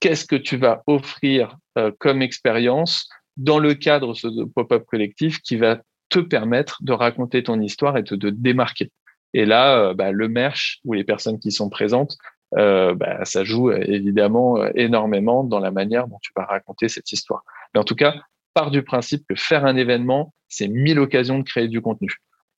qu'est-ce 0.00 0.26
que 0.26 0.36
tu 0.36 0.56
vas 0.56 0.82
offrir 0.86 1.56
euh, 1.76 1.90
comme 1.98 2.22
expérience 2.22 3.08
dans 3.36 3.58
le 3.58 3.74
cadre 3.74 4.12
de 4.12 4.18
ce 4.18 4.44
pop-up 4.44 4.84
collectif 4.86 5.40
qui 5.40 5.56
va 5.56 5.80
te 6.08 6.18
permettre 6.18 6.78
de 6.82 6.92
raconter 6.92 7.42
ton 7.42 7.60
histoire 7.60 7.96
et 7.96 8.02
de 8.02 8.16
te 8.16 8.26
démarquer. 8.26 8.90
Et 9.34 9.44
là, 9.44 9.78
euh, 9.78 9.94
bah, 9.94 10.10
le 10.10 10.28
merch 10.28 10.80
ou 10.84 10.94
les 10.94 11.04
personnes 11.04 11.38
qui 11.38 11.52
sont 11.52 11.68
présentes, 11.68 12.16
euh, 12.56 12.94
bah, 12.94 13.24
ça 13.24 13.44
joue 13.44 13.70
évidemment 13.72 14.64
énormément 14.74 15.44
dans 15.44 15.60
la 15.60 15.70
manière 15.70 16.08
dont 16.08 16.18
tu 16.22 16.32
vas 16.34 16.44
raconter 16.44 16.88
cette 16.88 17.12
histoire. 17.12 17.42
Mais 17.74 17.80
en 17.80 17.84
tout 17.84 17.94
cas, 17.94 18.14
part 18.54 18.70
du 18.70 18.82
principe 18.82 19.24
que 19.28 19.34
faire 19.36 19.66
un 19.66 19.76
événement, 19.76 20.32
c'est 20.48 20.68
mille 20.68 20.98
occasions 20.98 21.38
de 21.38 21.44
créer 21.44 21.68
du 21.68 21.82
contenu. 21.82 22.10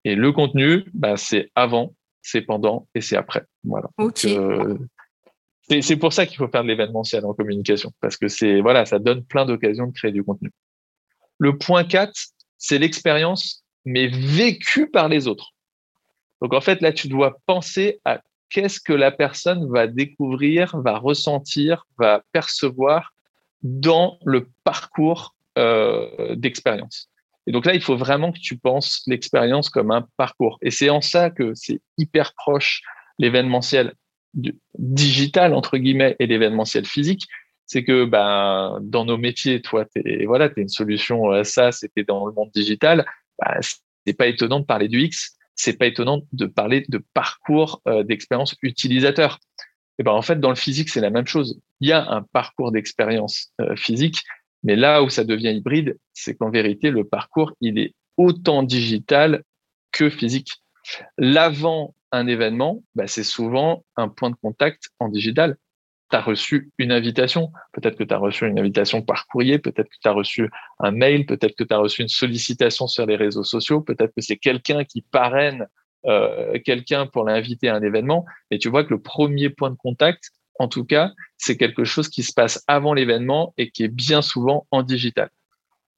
Et 0.05 0.15
le 0.15 0.31
contenu, 0.31 0.85
bah, 0.93 1.17
c'est 1.17 1.51
avant, 1.55 1.93
c'est 2.21 2.41
pendant 2.41 2.87
et 2.95 3.01
c'est 3.01 3.17
après. 3.17 3.43
Voilà. 3.63 3.89
C'est 5.69 5.97
pour 5.97 6.13
ça 6.13 6.25
qu'il 6.25 6.37
faut 6.37 6.47
faire 6.47 6.63
de 6.63 6.67
l'événementiel 6.67 7.25
en 7.25 7.33
communication, 7.33 7.91
parce 8.01 8.17
que 8.17 8.27
c'est 8.27 8.59
voilà, 8.61 8.85
ça 8.85 8.97
donne 8.97 9.23
plein 9.23 9.45
d'occasions 9.45 9.87
de 9.87 9.93
créer 9.93 10.11
du 10.11 10.23
contenu. 10.23 10.51
Le 11.37 11.57
point 11.57 11.83
4, 11.83 12.11
c'est 12.57 12.79
l'expérience, 12.79 13.63
mais 13.85 14.07
vécue 14.07 14.89
par 14.89 15.09
les 15.09 15.27
autres. 15.27 15.51
Donc 16.41 16.53
en 16.53 16.61
fait, 16.61 16.81
là, 16.81 16.91
tu 16.91 17.07
dois 17.07 17.37
penser 17.45 17.99
à 18.03 18.21
qu'est-ce 18.49 18.79
que 18.79 18.93
la 18.93 19.11
personne 19.11 19.71
va 19.71 19.85
découvrir, 19.85 20.75
va 20.81 20.97
ressentir, 20.97 21.85
va 21.97 22.23
percevoir 22.31 23.13
dans 23.61 24.17
le 24.25 24.49
parcours 24.63 25.35
euh, 25.57 26.35
d'expérience. 26.35 27.09
Et 27.45 27.51
donc 27.51 27.65
là, 27.65 27.73
il 27.73 27.81
faut 27.81 27.97
vraiment 27.97 28.31
que 28.31 28.39
tu 28.39 28.57
penses 28.57 29.03
l'expérience 29.07 29.69
comme 29.69 29.91
un 29.91 30.07
parcours. 30.17 30.57
Et 30.61 30.71
c'est 30.71 30.89
en 30.89 31.01
ça 31.01 31.29
que 31.29 31.53
c'est 31.55 31.81
hyper 31.97 32.33
proche 32.33 32.81
l'événementiel 33.17 33.93
digital, 34.77 35.53
entre 35.53 35.77
guillemets, 35.77 36.15
et 36.19 36.27
l'événementiel 36.27 36.85
physique. 36.85 37.27
C'est 37.65 37.83
que 37.83 38.05
ben, 38.05 38.79
dans 38.81 39.05
nos 39.05 39.17
métiers, 39.17 39.61
toi, 39.61 39.85
tu 39.85 40.01
es, 40.03 40.25
voilà, 40.25 40.45
es 40.45 40.53
une 40.61 40.69
solution 40.69 41.31
euh, 41.31 41.43
ça, 41.43 41.71
c'était 41.71 42.03
dans 42.03 42.25
le 42.25 42.33
monde 42.33 42.49
digital. 42.53 43.05
Ben, 43.39 43.59
c'est 44.05 44.13
pas 44.13 44.27
étonnant 44.27 44.59
de 44.59 44.65
parler 44.65 44.87
du 44.87 45.01
X, 45.01 45.37
c'est 45.55 45.77
pas 45.77 45.85
étonnant 45.85 46.21
de 46.33 46.45
parler 46.45 46.85
de 46.89 47.03
parcours 47.13 47.81
euh, 47.87 48.03
d'expérience 48.03 48.55
utilisateur. 48.63 49.39
Et 49.99 50.03
ben 50.03 50.13
en 50.13 50.21
fait, 50.21 50.39
dans 50.39 50.49
le 50.49 50.55
physique, 50.55 50.89
c'est 50.89 51.01
la 51.01 51.09
même 51.09 51.27
chose. 51.27 51.59
Il 51.81 51.89
y 51.89 51.91
a 51.91 52.09
un 52.09 52.23
parcours 52.23 52.71
d'expérience 52.71 53.51
euh, 53.61 53.75
physique, 53.75 54.23
mais 54.63 54.75
là 54.75 55.03
où 55.03 55.09
ça 55.09 55.23
devient 55.23 55.53
hybride, 55.55 55.97
c'est 56.13 56.35
qu'en 56.35 56.49
vérité, 56.49 56.89
le 56.89 57.03
parcours, 57.03 57.53
il 57.61 57.77
est 57.77 57.93
autant 58.17 58.63
digital 58.63 59.43
que 59.91 60.09
physique. 60.09 60.53
L'avant 61.17 61.93
un 62.11 62.27
événement, 62.27 62.83
bah, 62.95 63.07
c'est 63.07 63.23
souvent 63.23 63.83
un 63.95 64.09
point 64.09 64.29
de 64.29 64.35
contact 64.35 64.89
en 64.99 65.09
digital 65.09 65.57
tu 66.09 66.15
as 66.15 66.21
reçu 66.21 66.71
une 66.77 66.91
invitation. 66.91 67.51
Peut-être 67.73 67.97
que 67.97 68.03
tu 68.03 68.13
as 68.13 68.17
reçu 68.17 68.47
une 68.47 68.59
invitation 68.59 69.01
par 69.01 69.27
courrier, 69.27 69.59
peut-être 69.59 69.89
que 69.89 69.97
tu 70.01 70.07
as 70.07 70.11
reçu 70.11 70.49
un 70.79 70.91
mail, 70.91 71.25
peut-être 71.25 71.55
que 71.55 71.63
tu 71.63 71.73
as 71.73 71.77
reçu 71.77 72.01
une 72.01 72.09
sollicitation 72.09 72.87
sur 72.87 73.05
les 73.05 73.15
réseaux 73.15 73.43
sociaux, 73.43 73.81
peut-être 73.81 74.13
que 74.15 74.21
c'est 74.21 74.37
quelqu'un 74.37 74.83
qui 74.83 75.01
parraine 75.01 75.67
euh, 76.05 76.57
quelqu'un 76.63 77.05
pour 77.05 77.25
l'inviter 77.25 77.69
à 77.69 77.75
un 77.75 77.81
événement. 77.81 78.25
Et 78.51 78.57
tu 78.57 78.69
vois 78.69 78.83
que 78.83 78.93
le 78.93 79.01
premier 79.01 79.49
point 79.49 79.69
de 79.69 79.75
contact, 79.75 80.31
en 80.57 80.67
tout 80.67 80.85
cas, 80.85 81.11
c'est 81.37 81.57
quelque 81.57 81.83
chose 81.83 82.09
qui 82.09 82.23
se 82.23 82.33
passe 82.33 82.63
avant 82.67 82.93
l'événement 82.93 83.53
et 83.57 83.69
qui 83.69 83.83
est 83.83 83.93
bien 83.93 84.21
souvent 84.21 84.65
en 84.71 84.83
digital. 84.83 85.29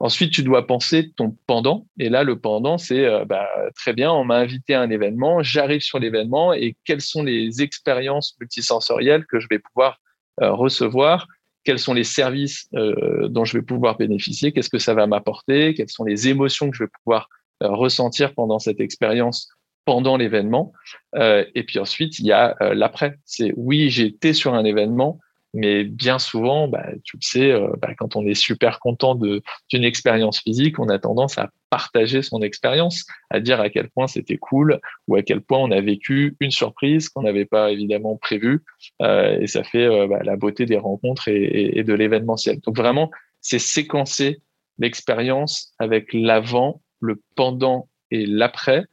Ensuite, 0.01 0.33
tu 0.33 0.41
dois 0.41 0.65
penser 0.65 1.11
ton 1.15 1.37
pendant. 1.45 1.85
Et 1.99 2.09
là, 2.09 2.23
le 2.23 2.39
pendant, 2.39 2.79
c'est 2.79 3.05
euh, 3.05 3.23
bah, 3.23 3.47
très 3.75 3.93
bien, 3.93 4.11
on 4.11 4.23
m'a 4.23 4.37
invité 4.37 4.73
à 4.73 4.81
un 4.81 4.89
événement, 4.89 5.43
j'arrive 5.43 5.81
sur 5.81 5.99
l'événement 5.99 6.53
et 6.53 6.75
quelles 6.85 7.01
sont 7.01 7.21
les 7.21 7.61
expériences 7.61 8.35
multisensorielles 8.39 9.27
que 9.27 9.39
je 9.39 9.45
vais 9.47 9.59
pouvoir 9.59 9.99
euh, 10.41 10.53
recevoir? 10.53 11.27
Quels 11.63 11.77
sont 11.77 11.93
les 11.93 12.03
services 12.03 12.67
euh, 12.73 13.27
dont 13.27 13.45
je 13.45 13.55
vais 13.55 13.61
pouvoir 13.61 13.95
bénéficier? 13.97 14.51
Qu'est-ce 14.51 14.71
que 14.71 14.79
ça 14.79 14.95
va 14.95 15.05
m'apporter? 15.05 15.75
Quelles 15.75 15.91
sont 15.91 16.03
les 16.03 16.27
émotions 16.27 16.71
que 16.71 16.77
je 16.77 16.85
vais 16.85 16.89
pouvoir 17.03 17.29
ressentir 17.59 18.33
pendant 18.33 18.57
cette 18.57 18.79
expérience 18.79 19.49
pendant 19.85 20.17
l'événement? 20.17 20.73
et 21.13 21.63
puis 21.63 21.77
ensuite, 21.77 22.17
il 22.17 22.25
y 22.25 22.31
a 22.31 22.55
l'après. 22.73 23.19
C'est 23.23 23.53
oui, 23.55 23.91
j'ai 23.91 24.07
été 24.07 24.33
sur 24.33 24.55
un 24.55 24.65
événement, 24.65 25.19
mais 25.53 25.83
bien 25.83 26.17
souvent, 26.17 26.67
bah, 26.67 26.85
tu 27.03 27.17
le 27.17 27.21
sais, 27.21 27.51
euh, 27.51 27.71
bah, 27.81 27.93
quand 27.95 28.15
on 28.15 28.25
est 28.25 28.35
super 28.35 28.79
content 28.79 29.15
d'une 29.15 29.83
expérience 29.83 30.39
physique, 30.39 30.79
on 30.79 30.87
a 30.87 30.97
tendance 30.97 31.37
à 31.37 31.49
partager 31.69 32.21
son 32.21 32.41
expérience, 32.41 33.05
à 33.29 33.39
dire 33.39 33.59
à 33.59 33.69
quel 33.69 33.89
point 33.89 34.07
c'était 34.07 34.37
cool 34.37 34.79
ou 35.07 35.15
à 35.15 35.23
quel 35.23 35.41
point 35.41 35.59
on 35.59 35.71
a 35.71 35.81
vécu 35.81 36.35
une 36.39 36.51
surprise 36.51 37.09
qu'on 37.09 37.23
n'avait 37.23 37.45
pas 37.45 37.71
évidemment 37.71 38.15
prévue. 38.15 38.63
Euh, 39.01 39.39
et 39.39 39.47
ça 39.47 39.63
fait 39.63 39.85
euh, 39.85 40.07
bah, 40.07 40.19
la 40.23 40.37
beauté 40.37 40.65
des 40.65 40.77
rencontres 40.77 41.27
et, 41.27 41.77
et 41.77 41.83
de 41.83 41.93
l'événementiel. 41.93 42.59
Donc 42.61 42.77
vraiment, 42.77 43.11
c'est 43.41 43.59
séquencer 43.59 44.41
l'expérience 44.79 45.73
avec 45.79 46.13
l'avant, 46.13 46.81
le 47.01 47.21
pendant 47.35 47.89
et 48.09 48.25
l'après 48.25 48.85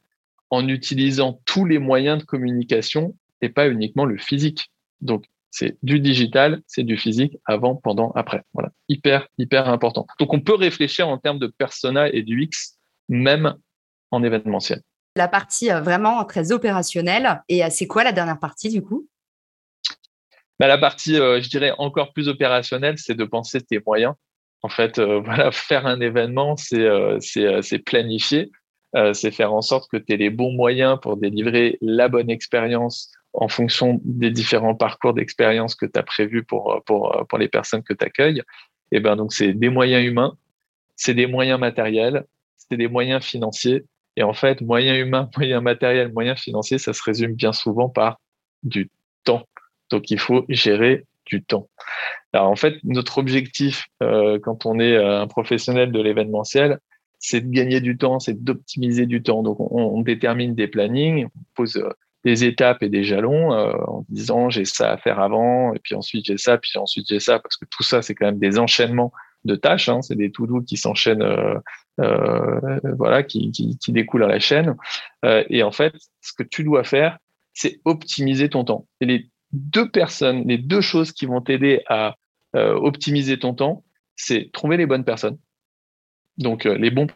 en 0.49 0.67
utilisant 0.67 1.39
tous 1.45 1.65
les 1.65 1.79
moyens 1.79 2.19
de 2.19 2.23
communication 2.23 3.15
et 3.41 3.49
pas 3.49 3.69
uniquement 3.69 4.05
le 4.05 4.17
physique. 4.17 4.71
Donc, 5.01 5.25
c'est 5.51 5.77
du 5.81 5.99
digital, 5.99 6.61
c'est 6.67 6.83
du 6.83 6.97
physique, 6.97 7.37
avant, 7.45 7.75
pendant, 7.75 8.11
après. 8.11 8.43
Voilà, 8.53 8.69
hyper, 8.87 9.27
hyper 9.37 9.67
important. 9.67 10.05
Donc, 10.19 10.33
on 10.33 10.39
peut 10.39 10.55
réfléchir 10.55 11.07
en 11.07 11.17
termes 11.17 11.39
de 11.39 11.47
persona 11.47 12.09
et 12.09 12.21
du 12.21 12.43
X, 12.43 12.77
même 13.07 13.55
en 14.11 14.23
événementiel. 14.23 14.81
La 15.15 15.27
partie 15.27 15.71
euh, 15.71 15.81
vraiment 15.81 16.23
très 16.25 16.51
opérationnelle. 16.51 17.41
Et 17.49 17.63
euh, 17.63 17.67
c'est 17.71 17.87
quoi 17.87 18.03
la 18.03 18.11
dernière 18.11 18.39
partie, 18.39 18.69
du 18.69 18.83
coup? 18.83 19.07
Bah, 20.59 20.67
La 20.67 20.77
partie, 20.77 21.19
euh, 21.19 21.41
je 21.41 21.49
dirais, 21.49 21.73
encore 21.77 22.13
plus 22.13 22.27
opérationnelle, 22.27 22.97
c'est 22.97 23.15
de 23.15 23.25
penser 23.25 23.61
tes 23.61 23.81
moyens. 23.85 24.13
En 24.61 24.69
fait, 24.69 24.99
voilà, 25.25 25.51
faire 25.51 25.87
un 25.87 25.99
événement, 25.99 26.57
c'est 26.57 27.79
planifier, 27.85 28.51
c'est 29.13 29.31
faire 29.31 29.53
en 29.53 29.61
sorte 29.61 29.89
que 29.89 29.97
tu 29.97 30.13
aies 30.13 30.17
les 30.17 30.29
bons 30.29 30.51
moyens 30.51 30.99
pour 31.01 31.15
délivrer 31.15 31.77
la 31.81 32.09
bonne 32.09 32.29
expérience 32.29 33.11
en 33.33 33.47
fonction 33.47 33.99
des 34.03 34.31
différents 34.31 34.75
parcours 34.75 35.13
d'expérience 35.13 35.75
que 35.75 35.85
tu 35.85 35.99
as 35.99 36.03
prévus 36.03 36.43
pour, 36.43 36.81
pour, 36.85 37.25
pour 37.29 37.37
les 37.37 37.47
personnes 37.47 37.83
que 37.83 37.93
tu 37.93 38.05
accueilles. 38.05 38.41
Et 38.91 38.99
ben 38.99 39.15
donc 39.15 39.33
c'est 39.33 39.53
des 39.53 39.69
moyens 39.69 40.03
humains, 40.03 40.35
c'est 40.95 41.13
des 41.13 41.27
moyens 41.27 41.59
matériels, 41.59 42.25
c'est 42.57 42.77
des 42.77 42.87
moyens 42.87 43.23
financiers. 43.23 43.85
Et 44.15 44.23
en 44.23 44.33
fait, 44.33 44.61
moyens 44.61 44.99
humains, 44.99 45.29
moyens 45.37 45.63
matériels, 45.63 46.11
moyens 46.11 46.39
financiers, 46.39 46.77
ça 46.77 46.93
se 46.93 47.03
résume 47.03 47.33
bien 47.33 47.53
souvent 47.53 47.89
par 47.89 48.19
du 48.63 48.89
temps. 49.23 49.47
Donc 49.89 50.11
il 50.11 50.19
faut 50.19 50.45
gérer 50.49 51.05
du 51.25 51.43
temps. 51.43 51.69
Alors 52.33 52.49
en 52.49 52.55
fait, 52.55 52.75
notre 52.83 53.17
objectif 53.17 53.87
euh, 54.03 54.39
quand 54.39 54.65
on 54.65 54.79
est 54.79 54.95
euh, 54.95 55.21
un 55.21 55.27
professionnel 55.27 55.91
de 55.91 56.01
l'événementiel, 56.01 56.79
c'est 57.19 57.41
de 57.41 57.51
gagner 57.51 57.81
du 57.81 57.97
temps, 57.97 58.19
c'est 58.19 58.43
d'optimiser 58.43 59.05
du 59.05 59.21
temps. 59.21 59.43
Donc 59.43 59.59
on, 59.59 59.67
on, 59.71 60.01
détermine 60.01 60.55
des 60.55 60.67
plannings, 60.67 61.25
on 61.25 61.43
pose 61.55 61.77
euh, 61.77 61.89
des 62.25 62.43
étapes 62.43 62.83
et 62.83 62.89
des 62.89 63.03
jalons 63.03 63.53
euh, 63.53 63.73
en 63.87 64.05
disant 64.09 64.49
j'ai 64.49 64.65
ça 64.65 64.91
à 64.91 64.97
faire 64.97 65.19
avant 65.19 65.73
et 65.73 65.79
puis 65.79 65.95
ensuite 65.95 66.25
j'ai 66.25 66.37
ça 66.37 66.57
puis 66.57 66.71
ensuite 66.75 67.07
j'ai 67.07 67.19
ça 67.19 67.39
parce 67.39 67.55
que 67.55 67.65
tout 67.65 67.83
ça 67.83 68.01
c'est 68.01 68.13
quand 68.13 68.25
même 68.25 68.39
des 68.39 68.59
enchaînements 68.59 69.11
de 69.45 69.55
tâches 69.55 69.87
hein, 69.87 70.01
c'est 70.01 70.15
des 70.15 70.31
to-do 70.31 70.61
qui 70.61 70.75
s'enchaînent 70.75 71.21
euh, 71.21 71.57
euh, 72.01 72.79
voilà 72.97 73.23
qui, 73.23 73.51
qui, 73.51 73.77
qui, 73.77 73.91
découlent 73.91 74.23
à 74.23 74.27
la 74.27 74.39
chaîne. 74.39 74.75
Et 75.23 75.63
en 75.63 75.71
fait 75.71 75.93
ce 76.21 76.33
que 76.33 76.43
tu 76.43 76.63
dois 76.63 76.83
faire 76.83 77.17
c'est 77.53 77.79
optimiser 77.85 78.49
ton 78.49 78.63
temps. 78.63 78.87
Et 79.01 79.05
les 79.05 79.29
deux 79.51 79.89
personnes 79.89 80.45
les 80.45 80.57
deux 80.57 80.81
choses 80.81 81.11
qui 81.13 81.25
vont 81.25 81.41
t'aider 81.41 81.83
à 81.87 82.15
optimiser 82.53 83.39
ton 83.39 83.53
temps 83.53 83.83
c'est 84.15 84.49
trouver 84.51 84.75
les 84.75 84.85
bonnes 84.85 85.05
personnes. 85.05 85.37
Donc 86.37 86.65
les 86.65 86.91
bons 86.91 87.07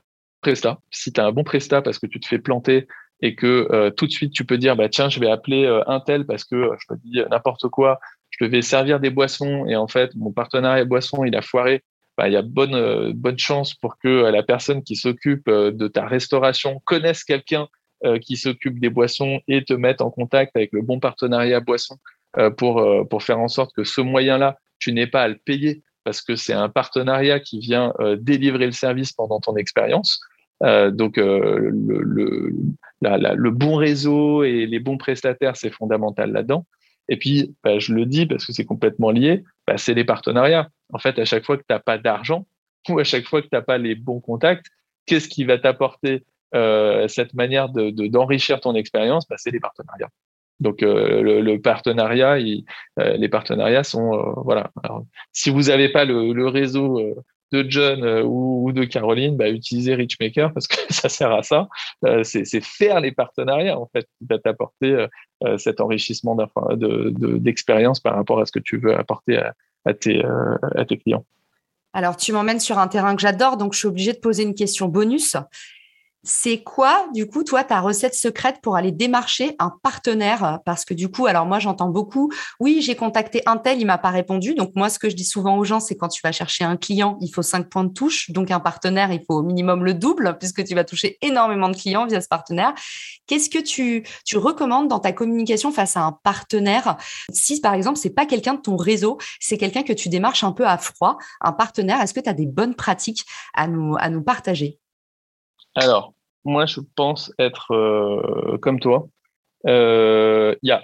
prestats. 0.42 0.80
Si 0.92 1.12
tu 1.12 1.20
as 1.20 1.26
un 1.26 1.32
bon 1.32 1.44
prestat 1.44 1.82
parce 1.82 2.00
que 2.00 2.08
tu 2.08 2.20
te 2.20 2.28
fais 2.28 2.40
planter 2.40 2.88
et 3.24 3.36
que 3.36 3.70
euh, 3.72 3.90
tout 3.90 4.06
de 4.06 4.12
suite 4.12 4.34
tu 4.34 4.44
peux 4.44 4.58
dire 4.58 4.76
bah 4.76 4.90
tiens 4.90 5.08
je 5.10 5.20
vais 5.20 5.32
appeler 5.32 5.64
euh, 5.64 5.82
un 5.88 6.02
tel 6.02 6.26
parce 6.26 6.44
que 6.44 6.56
euh, 6.56 6.76
je 6.78 6.94
te 6.94 7.00
dis 7.02 7.22
n'importe 7.32 7.70
quoi 7.70 8.00
je 8.30 8.44
vais 8.46 8.62
servir 8.62 9.00
des 9.00 9.10
boissons 9.10 9.66
et 9.66 9.78
en 9.78 9.88
fait 9.88 10.14
mon 10.16 10.32
partenariat 10.32 10.86
boisson 10.86 11.24
il 11.24 11.36
a 11.36 11.42
foiré. 11.42 11.84
Bah, 12.16 12.28
il 12.28 12.34
y 12.34 12.38
a 12.38 12.44
bonne 12.44 13.12
bonne 13.14 13.40
chance 13.40 13.74
pour 13.74 13.98
que 13.98 14.08
la 14.08 14.44
personne 14.44 14.84
qui 14.84 14.96
s'occupe 14.96 15.50
de 15.50 15.88
ta 15.88 16.06
restauration 16.06 16.80
connaisse 16.86 17.24
quelqu'un 17.24 17.68
qui 18.22 18.38
s'occupe 18.38 18.80
des 18.80 18.92
boissons 18.92 19.42
et 19.48 19.64
te 19.64 19.74
mette 19.74 20.00
en 20.00 20.12
contact 20.12 20.56
avec 20.56 20.74
le 20.74 20.84
bon 20.84 21.00
partenariat 21.00 21.60
boisson 21.60 21.98
pour 22.58 22.86
pour 23.10 23.24
faire 23.24 23.40
en 23.40 23.48
sorte 23.48 23.74
que 23.76 23.84
ce 23.84 24.00
moyen 24.00 24.38
là 24.38 24.58
tu 24.78 24.94
n'aies 24.94 25.08
pas 25.08 25.24
à 25.24 25.28
le 25.28 25.40
payer 25.44 25.82
parce 26.04 26.22
que 26.22 26.36
c'est 26.36 26.54
un 26.54 26.70
partenariat 26.70 27.40
qui 27.40 27.58
vient 27.60 27.94
délivrer 28.20 28.68
le 28.68 28.74
service 28.74 29.12
pendant 29.12 29.40
ton 29.40 29.56
expérience. 29.56 30.20
euh, 30.22 30.33
donc 30.64 31.18
euh, 31.18 31.72
le, 31.74 32.54
le, 33.02 33.52
bon 33.52 33.76
réseau 33.76 34.44
et 34.44 34.66
les 34.66 34.80
bons 34.80 34.98
prestataires, 34.98 35.58
c'est 35.58 35.72
fondamental 35.72 36.32
là-dedans. 36.32 36.66
Et 37.10 37.18
puis, 37.18 37.54
bah, 37.64 37.80
je 37.80 37.94
le 37.94 38.06
dis 38.06 38.26
parce 38.26 38.46
que 38.46 38.54
c'est 38.54 38.64
complètement 38.64 39.12
lié, 39.12 39.44
bah, 39.68 39.78
c'est 39.78 39.94
les 39.94 40.06
partenariats. 40.06 40.70
En 40.94 41.00
fait, 41.00 41.20
à 41.20 41.26
chaque 41.26 41.46
fois 41.46 41.58
que 41.58 41.64
tu 41.68 41.74
n'as 41.74 41.80
pas 41.80 41.98
d'argent 41.98 42.48
ou 42.90 42.98
à 43.00 43.04
chaque 43.04 43.26
fois 43.26 43.42
que 43.42 43.48
tu 43.48 43.56
n'as 43.56 43.62
pas 43.62 43.78
les 43.78 43.96
bons 43.96 44.22
contacts, 44.22 44.68
qu'est-ce 45.06 45.28
qui 45.28 45.44
va 45.44 45.58
t'apporter 45.58 46.24
euh, 46.56 47.08
cette 47.10 47.34
manière 47.34 47.68
de, 47.68 47.90
d'enrichir 48.08 48.62
ton 48.62 48.74
expérience? 48.76 49.28
Bah, 49.28 49.36
C'est 49.38 49.52
les 49.52 49.60
partenariats. 49.60 50.10
Donc 50.62 50.78
le, 50.80 51.58
partenariat, 51.58 52.38
les 52.38 53.30
partenariats 53.30 53.84
sont 53.84 54.34
voilà. 54.46 54.72
si 55.34 55.50
vous 55.50 55.64
n'avez 55.64 55.90
pas 55.90 56.06
le, 56.06 56.48
réseau 56.48 57.02
de 57.54 57.70
John 57.70 58.04
euh, 58.04 58.24
ou, 58.24 58.72
de 58.72 58.84
Caroline, 58.84 59.38
bah, 59.38 59.50
utilisez 59.50 59.94
Richmaker 59.94 60.52
parce 60.52 60.68
que 60.68 60.76
ça 60.90 61.08
sert 61.08 61.32
à 61.32 61.44
ça. 61.44 61.70
Euh, 62.06 62.24
c'est 62.24 62.64
faire 62.64 63.00
les 63.00 63.12
partenariats 63.12 63.80
en 63.80 63.88
fait 63.94 64.08
qui 64.18 64.26
va 64.28 64.40
t'apporter 64.40 65.08
euh, 65.44 65.58
cet 65.58 65.80
enrichissement 65.80 66.36
d'expérience 66.76 68.00
par 68.00 68.16
rapport 68.16 68.40
à 68.40 68.46
ce 68.46 68.52
que 68.52 68.60
tu 68.60 68.78
veux 68.78 68.98
apporter 68.98 69.38
à, 69.86 69.94
tes, 69.94 70.24
à 70.76 70.86
tes 70.86 70.98
clients. 70.98 71.26
Alors, 71.94 72.18
tu 72.18 72.32
m'emmènes 72.32 72.60
sur 72.60 72.80
un 72.80 72.88
terrain 72.88 73.16
que 73.16 73.22
j'adore, 73.22 73.58
donc 73.58 73.74
je 73.74 73.80
suis 73.80 73.88
obligée 73.88 74.14
de 74.14 74.20
poser 74.20 74.44
une 74.44 74.56
question 74.56 74.88
bonus. 74.88 75.36
C'est 76.26 76.64
quoi, 76.64 77.06
du 77.14 77.28
coup, 77.28 77.44
toi, 77.44 77.66
ta 77.66 77.82
recette 77.82 78.16
secrète 78.16 78.62
pour 78.62 78.78
aller 78.78 78.94
démarcher 78.94 79.58
un 79.60 79.74
partenaire? 79.84 80.60
Parce 80.66 80.86
que 80.86 80.94
du 80.94 81.10
coup, 81.10 81.26
alors 81.26 81.46
moi, 81.46 81.60
j'entends 81.60 81.90
beaucoup, 81.90 82.32
oui, 82.62 82.82
j'ai 82.82 82.96
contacté 82.96 83.42
un 83.46 83.58
tel, 83.58 83.82
il 83.82 83.86
m'a 83.86 83.98
pas 83.98 84.10
répondu. 84.10 84.56
Donc 84.56 84.72
moi, 84.76 84.90
ce 84.90 85.00
que 85.00 85.10
je 85.10 85.16
dis 85.18 85.26
souvent 85.26 85.58
aux 85.58 85.66
gens, 85.66 85.82
c'est 85.82 85.98
quand 85.98 86.08
tu 86.08 86.22
vas 86.24 86.32
chercher 86.32 86.64
un 86.64 86.78
client, 86.78 87.18
il 87.20 87.28
faut 87.28 87.42
cinq 87.42 87.70
points 87.70 87.84
de 87.84 87.92
touche. 87.92 88.32
Donc 88.32 88.52
un 88.52 88.62
partenaire, 88.62 89.12
il 89.12 89.20
faut 89.28 89.36
au 89.36 89.44
minimum 89.44 89.84
le 89.84 89.94
double, 89.94 90.38
puisque 90.40 90.64
tu 90.64 90.76
vas 90.76 90.86
toucher 90.86 91.18
énormément 91.22 91.68
de 91.68 91.76
clients 91.76 92.08
via 92.08 92.22
ce 92.22 92.30
partenaire. 92.30 92.74
Qu'est-ce 93.28 93.50
que 93.50 93.60
tu, 93.60 94.06
recommandes 94.34 94.88
dans 94.88 95.00
ta 95.00 95.12
communication 95.12 95.74
face 95.74 95.98
à 95.98 96.04
un 96.04 96.14
partenaire? 96.24 96.96
Si, 97.34 97.60
par 97.60 97.74
exemple, 97.74 97.98
c'est 97.98 98.12
pas 98.12 98.26
quelqu'un 98.26 98.54
de 98.54 98.62
ton 98.62 98.78
réseau, 98.78 99.18
c'est 99.42 99.58
quelqu'un 99.58 99.84
que 99.84 99.94
tu 99.94 100.08
démarches 100.08 100.46
un 100.46 100.54
peu 100.54 100.66
à 100.66 100.78
froid, 100.78 101.18
un 101.42 101.52
partenaire, 101.52 102.02
est-ce 102.02 102.14
que 102.14 102.22
tu 102.22 102.30
as 102.30 102.34
des 102.34 102.46
bonnes 102.46 102.76
pratiques 102.76 103.26
à 103.54 103.68
nous, 103.68 103.98
à 104.00 104.10
nous 104.10 104.24
partager? 104.24 104.80
Alors, 105.76 106.14
moi, 106.46 106.66
je 106.66 106.80
pense 106.96 107.34
être 107.40 107.72
euh, 107.72 108.58
comme 108.58 108.80
toi. 108.80 109.08
Il 109.66 109.72
euh, 109.72 110.56
n'y 110.64 110.72
a 110.72 110.84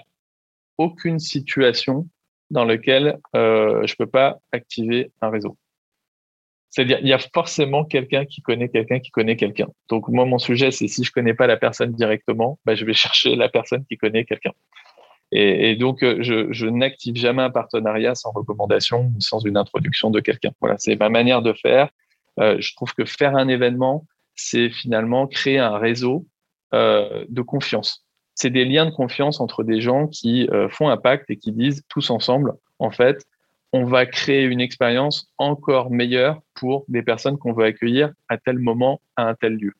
aucune 0.78 1.18
situation 1.18 2.08
dans 2.50 2.64
laquelle 2.64 3.18
euh, 3.36 3.86
je 3.86 3.94
peux 3.96 4.06
pas 4.06 4.38
activer 4.52 5.12
un 5.20 5.30
réseau. 5.30 5.56
C'est-à-dire, 6.70 6.98
il 7.02 7.08
y 7.08 7.12
a 7.12 7.18
forcément 7.18 7.84
quelqu'un 7.84 8.24
qui 8.24 8.42
connaît 8.42 8.68
quelqu'un 8.68 9.00
qui 9.00 9.10
connaît 9.10 9.36
quelqu'un. 9.36 9.66
Donc, 9.88 10.08
moi, 10.08 10.24
mon 10.24 10.38
sujet, 10.38 10.70
c'est 10.70 10.86
si 10.86 11.04
je 11.04 11.12
connais 11.12 11.34
pas 11.34 11.46
la 11.46 11.56
personne 11.56 11.92
directement, 11.92 12.58
bah, 12.64 12.74
je 12.74 12.84
vais 12.84 12.94
chercher 13.04 13.36
la 13.36 13.48
personne 13.48 13.84
qui 13.84 13.96
connaît 13.96 14.24
quelqu'un. 14.24 14.52
Et, 15.32 15.70
et, 15.70 15.76
donc, 15.76 16.02
euh, 16.02 16.16
je, 16.20 16.52
je 16.52 16.66
n'active 16.66 17.16
jamais 17.16 17.42
un 17.42 17.50
partenariat 17.50 18.14
sans 18.14 18.32
recommandation 18.32 19.12
sans 19.18 19.40
une 19.40 19.56
introduction 19.56 20.10
de 20.10 20.20
quelqu'un. 20.20 20.50
Voilà, 20.60 20.76
c'est 20.78 20.96
ma 20.96 21.08
manière 21.08 21.42
de 21.42 21.52
faire. 21.52 21.88
Euh, 22.38 22.56
je 22.60 22.74
trouve 22.74 22.94
que 22.94 23.04
faire 23.04 23.36
un 23.36 23.48
événement, 23.48 24.06
c'est 24.40 24.70
finalement 24.70 25.26
créer 25.26 25.58
un 25.58 25.76
réseau 25.76 26.26
euh, 26.72 27.24
de 27.28 27.42
confiance. 27.42 28.06
C'est 28.34 28.50
des 28.50 28.64
liens 28.64 28.86
de 28.86 28.90
confiance 28.90 29.40
entre 29.40 29.62
des 29.64 29.80
gens 29.80 30.06
qui 30.06 30.48
euh, 30.48 30.68
font 30.68 30.88
un 30.88 30.96
pacte 30.96 31.30
et 31.30 31.36
qui 31.36 31.52
disent 31.52 31.82
tous 31.88 32.10
ensemble, 32.10 32.54
en 32.78 32.90
fait, 32.90 33.26
on 33.72 33.84
va 33.84 34.06
créer 34.06 34.44
une 34.44 34.60
expérience 34.60 35.30
encore 35.38 35.90
meilleure 35.90 36.40
pour 36.54 36.84
des 36.88 37.02
personnes 37.02 37.38
qu'on 37.38 37.52
veut 37.52 37.66
accueillir 37.66 38.12
à 38.28 38.38
tel 38.38 38.58
moment, 38.58 39.00
à 39.16 39.28
un 39.28 39.34
tel 39.34 39.54
lieu. 39.56 39.74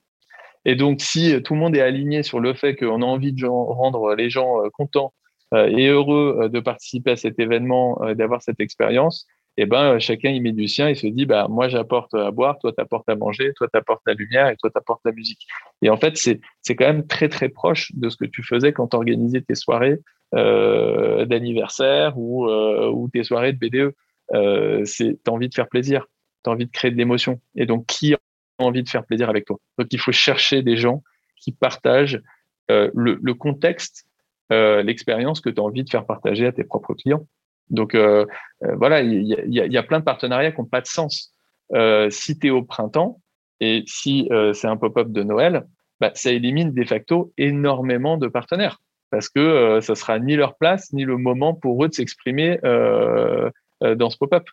Et 0.65 0.75
donc, 0.75 1.01
si 1.01 1.43
tout 1.43 1.55
le 1.55 1.61
monde 1.61 1.75
est 1.75 1.81
aligné 1.81 2.23
sur 2.23 2.39
le 2.39 2.53
fait 2.53 2.77
qu'on 2.77 3.03
a 3.03 3.07
envie 3.07 3.33
de 3.33 3.47
rendre 3.47 4.15
les 4.15 4.29
gens 4.29 4.63
euh, 4.63 4.69
contents 4.71 5.15
et 5.53 5.89
heureux 5.89 6.49
de 6.49 6.61
participer 6.61 7.11
à 7.11 7.17
cet 7.17 7.41
événement, 7.41 7.99
d'avoir 8.15 8.41
cette 8.41 8.61
expérience, 8.61 9.27
et 9.61 9.65
eh 9.65 9.67
ben 9.67 9.99
chacun 9.99 10.31
y 10.31 10.41
met 10.41 10.53
du 10.53 10.67
sien 10.69 10.89
et 10.89 10.95
se 10.95 11.07
dit 11.07 11.27
bah 11.27 11.47
moi 11.47 11.69
j'apporte 11.69 12.15
à 12.15 12.31
boire, 12.31 12.59
toi 12.59 12.73
t'apportes 12.73 13.07
à 13.11 13.15
manger, 13.15 13.53
toi 13.55 13.69
t'apportes 13.69 14.01
la 14.07 14.15
lumière 14.15 14.49
et 14.49 14.57
toi 14.57 14.71
t'apportes 14.71 15.03
la 15.05 15.13
musique. 15.13 15.47
Et 15.83 15.91
en 15.91 15.99
fait 15.99 16.17
c'est 16.17 16.41
c'est 16.63 16.75
quand 16.75 16.87
même 16.87 17.07
très 17.07 17.29
très 17.29 17.51
proche 17.51 17.93
de 17.95 18.09
ce 18.09 18.17
que 18.17 18.25
tu 18.25 18.43
faisais 18.43 18.73
quand 18.73 18.89
tu 18.89 18.97
organisais 18.97 19.43
tes 19.43 19.55
soirées 19.55 19.99
euh, 20.35 21.27
d'anniversaire 21.27 22.17
ou 22.17 22.49
euh, 22.49 22.89
ou 22.91 23.11
tes 23.11 23.23
soirées 23.23 23.53
de 23.53 23.59
BDE. 23.59 23.95
Euh, 24.33 24.83
c'est 24.87 25.19
t'as 25.25 25.33
envie 25.33 25.51
de 25.51 25.55
faire 25.55 25.69
plaisir, 25.69 26.07
t'as 26.43 26.53
envie 26.53 26.65
de 26.65 26.71
créer 26.71 26.91
de 26.91 26.97
l'émotion. 26.97 27.39
Et 27.55 27.67
donc 27.67 27.85
qui 27.85 28.15
a 28.15 28.19
envie 28.61 28.83
de 28.83 28.89
faire 28.89 29.05
plaisir 29.05 29.29
avec 29.29 29.45
toi? 29.45 29.59
Donc 29.77 29.89
il 29.91 30.01
faut 30.01 30.11
chercher 30.11 30.63
des 30.63 30.79
gens 30.79 31.03
qui 31.37 31.53
partagent 31.53 32.23
euh, 32.71 32.91
le, 32.95 33.19
le 33.21 33.35
contexte, 33.35 34.07
l'expérience 34.49 35.43
que 35.43 35.51
tu 35.51 35.61
as 35.61 35.65
envie 35.65 35.85
de 35.85 35.91
faire 35.91 36.07
partager 36.07 36.47
à 36.47 36.53
tes 36.53 36.65
propres 36.65 36.95
clients. 36.95 37.27
Donc 37.71 37.95
euh, 37.95 38.27
euh, 38.65 38.75
voilà, 38.77 39.01
il 39.01 39.25
y, 39.25 39.79
a, 39.79 39.83
plein 39.83 40.01
de 40.01 40.05
partenariats 40.05 40.53
qui 40.53 40.61
n'ont 40.61 40.67
pas 40.67 40.81
de 40.81 40.87
sens. 40.87 41.33
Euh, 41.73 42.11
si 42.11 42.39
tu 42.39 42.49
es 42.49 42.51
au 42.51 42.63
printemps 42.63 43.21
et 43.61 43.85
si 43.87 44.29
c'est 44.55 44.67
un 44.67 44.77
pop-up 44.77 45.09
de 45.09 45.23
Noël, 45.23 45.67
bah, 46.01 46.11
ça 46.15 46.33
élimine 46.33 46.73
de 46.73 46.85
facto 46.85 47.33
énormément 47.39 48.17
de 48.17 48.27
partenaires 48.27 48.81
parce 49.11 49.29
que 49.29 49.81
ça 49.83 49.95
sera 49.95 50.19
ni 50.19 50.37
leur 50.37 50.57
place 50.57 50.93
ni 50.93 51.05
le 51.05 51.17
moment 51.17 51.53
pour 51.53 51.85
eux 51.85 51.89
de 51.89 51.95
s'exprimer 51.95 52.59
dans 52.63 54.11
ce 54.11 54.17
pop-up. 54.17 54.45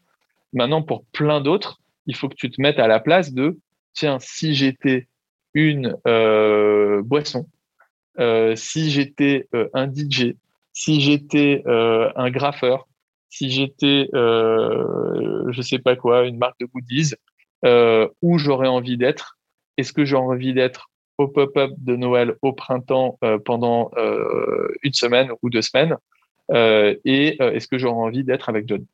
Maintenant, 0.54 0.82
pour 0.82 1.06
plein 1.06 1.42
d'autres, 1.42 1.80
il 2.06 2.16
faut 2.16 2.28
que 2.28 2.36
tu 2.36 2.50
te 2.50 2.62
mettes 2.62 2.80
à 2.80 2.88
la 2.88 3.00
place 3.00 3.34
de 3.34 3.58
tiens, 3.94 4.18
si 4.20 4.56
j'étais 4.56 5.08
une 5.54 5.96
boisson, 7.04 7.48
si 8.56 8.92
j'étais 8.92 9.48
un 9.74 9.88
DJ, 9.88 10.34
si 10.74 11.00
j'étais 11.00 11.64
un 11.66 12.30
graffeur, 12.30 12.87
si 13.30 13.50
j'étais, 13.50 14.10
euh, 14.14 15.52
je 15.52 15.62
sais 15.62 15.80
pas 15.80 15.96
quoi, 15.96 16.26
une 16.26 16.38
marque 16.38 16.60
de 16.60 16.66
goodies, 16.66 17.14
euh, 17.66 18.08
où 18.22 18.38
j'aurais 18.38 18.68
envie 18.68 18.98
d'être? 18.98 19.38
Est-ce 19.78 19.94
que 19.94 20.06
j'aurais 20.06 20.36
envie 20.36 20.54
d'être 20.54 20.90
au 21.18 21.28
pop-up 21.28 21.72
de 21.78 21.96
Noël 21.96 22.36
au 22.42 22.54
printemps 22.54 23.18
euh, 23.24 23.40
pendant 23.40 23.92
euh, 23.98 24.68
une 24.84 24.94
semaine 24.94 25.32
ou 25.42 25.50
deux 25.50 25.62
semaines 25.62 25.98
Et 26.54 27.38
est-ce 27.40 27.68
que 27.68 27.78
j'aurais 27.78 28.06
envie 28.06 28.24
d'être 28.24 28.50
avec 28.50 28.68
John? 28.68 28.86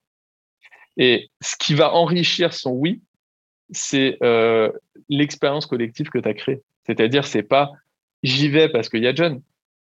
Et 0.98 1.30
ce 1.42 1.56
qui 1.58 1.74
va 1.74 1.94
enrichir 1.94 2.54
son 2.54 2.72
oui, 2.72 3.02
c'est 3.72 4.18
l'expérience 5.10 5.66
collective 5.66 6.10
que 6.10 6.20
tu 6.20 6.30
as 6.30 6.34
créée. 6.34 6.62
C'est-à-dire, 6.86 7.26
c'est 7.26 7.44
pas 7.44 7.72
j'y 8.24 8.48
vais 8.48 8.70
parce 8.70 8.90
qu'il 8.90 9.04
y 9.04 9.08
a 9.08 9.14
John, 9.14 9.42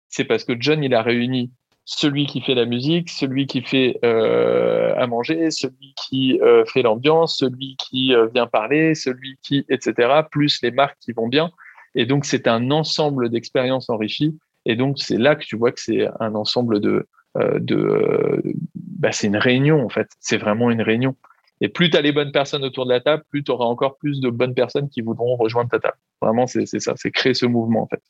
c'est 0.08 0.24
parce 0.24 0.44
que 0.44 0.54
John, 0.58 0.84
il 0.84 0.94
a 0.94 1.02
réuni 1.02 1.50
celui 1.90 2.26
qui 2.26 2.42
fait 2.42 2.54
la 2.54 2.66
musique, 2.66 3.08
celui 3.08 3.46
qui 3.46 3.62
fait 3.62 3.98
euh, 4.04 4.94
à 4.98 5.06
manger, 5.06 5.50
celui 5.50 5.94
qui 5.96 6.38
euh, 6.42 6.66
fait 6.66 6.82
l'ambiance, 6.82 7.38
celui 7.38 7.76
qui 7.76 8.14
euh, 8.14 8.26
vient 8.26 8.46
parler, 8.46 8.94
celui 8.94 9.38
qui, 9.42 9.64
etc., 9.70 10.20
plus 10.30 10.60
les 10.60 10.70
marques 10.70 10.98
qui 11.00 11.12
vont 11.12 11.28
bien. 11.28 11.50
Et 11.94 12.04
donc, 12.04 12.26
c'est 12.26 12.46
un 12.46 12.70
ensemble 12.70 13.30
d'expériences 13.30 13.88
enrichies. 13.88 14.38
Et 14.66 14.76
donc, 14.76 14.98
c'est 14.98 15.16
là 15.16 15.34
que 15.34 15.46
tu 15.46 15.56
vois 15.56 15.72
que 15.72 15.80
c'est 15.80 16.06
un 16.20 16.34
ensemble 16.34 16.80
de... 16.80 17.06
de 17.34 18.42
bah, 18.74 19.10
c'est 19.10 19.28
une 19.28 19.38
réunion, 19.38 19.82
en 19.82 19.88
fait. 19.88 20.08
C'est 20.20 20.36
vraiment 20.36 20.70
une 20.70 20.82
réunion. 20.82 21.16
Et 21.62 21.70
plus 21.70 21.88
tu 21.88 21.96
as 21.96 22.02
les 22.02 22.12
bonnes 22.12 22.32
personnes 22.32 22.64
autour 22.64 22.84
de 22.84 22.92
la 22.92 23.00
table, 23.00 23.24
plus 23.30 23.42
tu 23.42 23.50
auras 23.50 23.64
encore 23.64 23.96
plus 23.96 24.20
de 24.20 24.28
bonnes 24.28 24.54
personnes 24.54 24.90
qui 24.90 25.00
voudront 25.00 25.36
rejoindre 25.36 25.70
ta 25.70 25.78
table. 25.78 25.96
Vraiment, 26.20 26.46
c'est 26.46 26.66
ça. 26.66 26.92
C'est 26.96 27.10
créer 27.10 27.32
ce 27.32 27.46
mouvement, 27.46 27.80
en 27.80 27.86
fait. 27.86 28.02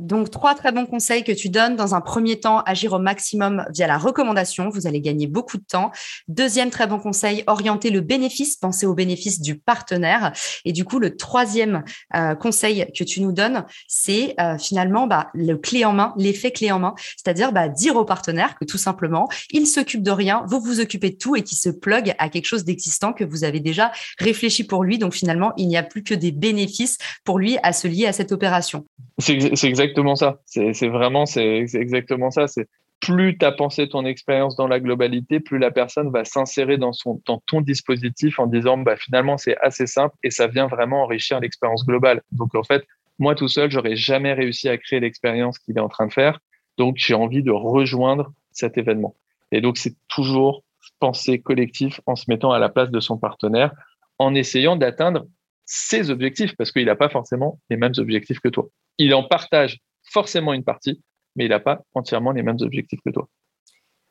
Donc, 0.00 0.30
trois 0.30 0.54
très 0.54 0.72
bons 0.72 0.86
conseils 0.86 1.24
que 1.24 1.32
tu 1.32 1.50
donnes. 1.50 1.76
Dans 1.76 1.94
un 1.94 2.00
premier 2.00 2.40
temps, 2.40 2.60
agir 2.60 2.94
au 2.94 2.98
maximum 2.98 3.66
via 3.70 3.86
la 3.86 3.98
recommandation. 3.98 4.70
Vous 4.70 4.86
allez 4.86 5.02
gagner 5.02 5.26
beaucoup 5.26 5.58
de 5.58 5.62
temps. 5.62 5.92
Deuxième 6.26 6.70
très 6.70 6.86
bon 6.86 6.98
conseil, 6.98 7.44
orienter 7.46 7.90
le 7.90 8.00
bénéfice, 8.00 8.56
penser 8.56 8.86
au 8.86 8.94
bénéfice 8.94 9.42
du 9.42 9.58
partenaire. 9.58 10.32
Et 10.64 10.72
du 10.72 10.84
coup, 10.84 10.98
le 10.98 11.16
troisième 11.16 11.84
euh, 12.16 12.34
conseil 12.34 12.86
que 12.96 13.04
tu 13.04 13.20
nous 13.20 13.32
donnes, 13.32 13.66
c'est 13.88 14.34
euh, 14.40 14.56
finalement 14.56 15.06
bah, 15.06 15.28
le 15.34 15.56
clé 15.56 15.84
en 15.84 15.92
main, 15.92 16.14
l'effet 16.16 16.50
clé 16.50 16.72
en 16.72 16.78
main. 16.78 16.94
C'est-à-dire 17.16 17.52
bah, 17.52 17.68
dire 17.68 17.96
au 17.96 18.06
partenaire 18.06 18.56
que 18.58 18.64
tout 18.64 18.78
simplement, 18.78 19.28
il 19.50 19.66
s'occupe 19.66 20.02
de 20.02 20.10
rien, 20.10 20.44
vous 20.48 20.60
vous 20.60 20.80
occupez 20.80 21.10
de 21.10 21.16
tout 21.16 21.36
et 21.36 21.42
qui 21.42 21.56
se 21.56 21.68
plug 21.68 22.14
à 22.18 22.30
quelque 22.30 22.46
chose 22.46 22.64
d'existant 22.64 23.12
que 23.12 23.24
vous 23.24 23.44
avez 23.44 23.60
déjà 23.60 23.92
réfléchi 24.18 24.64
pour 24.64 24.82
lui. 24.82 24.96
Donc, 24.96 25.12
finalement, 25.12 25.52
il 25.58 25.68
n'y 25.68 25.76
a 25.76 25.82
plus 25.82 26.02
que 26.02 26.14
des 26.14 26.32
bénéfices 26.32 26.96
pour 27.22 27.38
lui 27.38 27.58
à 27.62 27.74
se 27.74 27.86
lier 27.86 28.06
à 28.06 28.14
cette 28.14 28.32
opération. 28.32 28.86
C'est 29.18 29.64
exactement 29.64 29.89
exactement 29.90 30.16
ça. 30.16 30.40
C'est 30.46 30.88
vraiment, 30.88 31.26
c'est 31.26 31.66
exactement 31.74 32.30
ça. 32.30 32.46
C'est 32.46 32.68
plus 33.00 33.38
tu 33.38 33.44
as 33.46 33.52
pensé 33.52 33.88
ton 33.88 34.04
expérience 34.04 34.56
dans 34.56 34.68
la 34.68 34.78
globalité, 34.78 35.40
plus 35.40 35.58
la 35.58 35.70
personne 35.70 36.10
va 36.10 36.24
s'insérer 36.24 36.76
dans, 36.76 36.92
son, 36.92 37.20
dans 37.26 37.42
ton 37.46 37.62
dispositif 37.62 38.38
en 38.38 38.46
disant 38.46 38.76
bah, 38.78 38.96
finalement 38.96 39.38
c'est 39.38 39.56
assez 39.58 39.86
simple 39.86 40.14
et 40.22 40.30
ça 40.30 40.46
vient 40.46 40.66
vraiment 40.66 41.02
enrichir 41.02 41.40
l'expérience 41.40 41.84
globale. 41.86 42.22
Donc 42.30 42.54
en 42.54 42.62
fait, 42.62 42.84
moi 43.18 43.34
tout 43.34 43.48
seul, 43.48 43.70
j'aurais 43.70 43.96
jamais 43.96 44.34
réussi 44.34 44.68
à 44.68 44.76
créer 44.76 45.00
l'expérience 45.00 45.58
qu'il 45.58 45.76
est 45.78 45.80
en 45.80 45.88
train 45.88 46.06
de 46.06 46.12
faire. 46.12 46.40
Donc 46.76 46.96
j'ai 46.98 47.14
envie 47.14 47.42
de 47.42 47.50
rejoindre 47.50 48.32
cet 48.52 48.76
événement. 48.76 49.16
Et 49.50 49.60
donc 49.60 49.78
c'est 49.78 49.94
toujours 50.08 50.62
penser 50.98 51.40
collectif 51.40 52.00
en 52.06 52.16
se 52.16 52.26
mettant 52.28 52.52
à 52.52 52.58
la 52.58 52.68
place 52.68 52.90
de 52.90 53.00
son 53.00 53.16
partenaire, 53.16 53.72
en 54.18 54.34
essayant 54.34 54.76
d'atteindre 54.76 55.26
ses 55.64 56.10
objectifs 56.10 56.54
parce 56.56 56.72
qu'il 56.72 56.84
n'a 56.84 56.96
pas 56.96 57.08
forcément 57.08 57.58
les 57.70 57.76
mêmes 57.76 57.94
objectifs 57.96 58.40
que 58.40 58.48
toi 58.48 58.68
il 58.98 59.14
en 59.14 59.24
partage 59.24 59.78
forcément 60.04 60.52
une 60.52 60.64
partie, 60.64 61.00
mais 61.36 61.46
il 61.46 61.50
n'a 61.50 61.60
pas 61.60 61.80
entièrement 61.94 62.32
les 62.32 62.42
mêmes 62.42 62.58
objectifs 62.60 63.00
que 63.04 63.10
toi. 63.10 63.28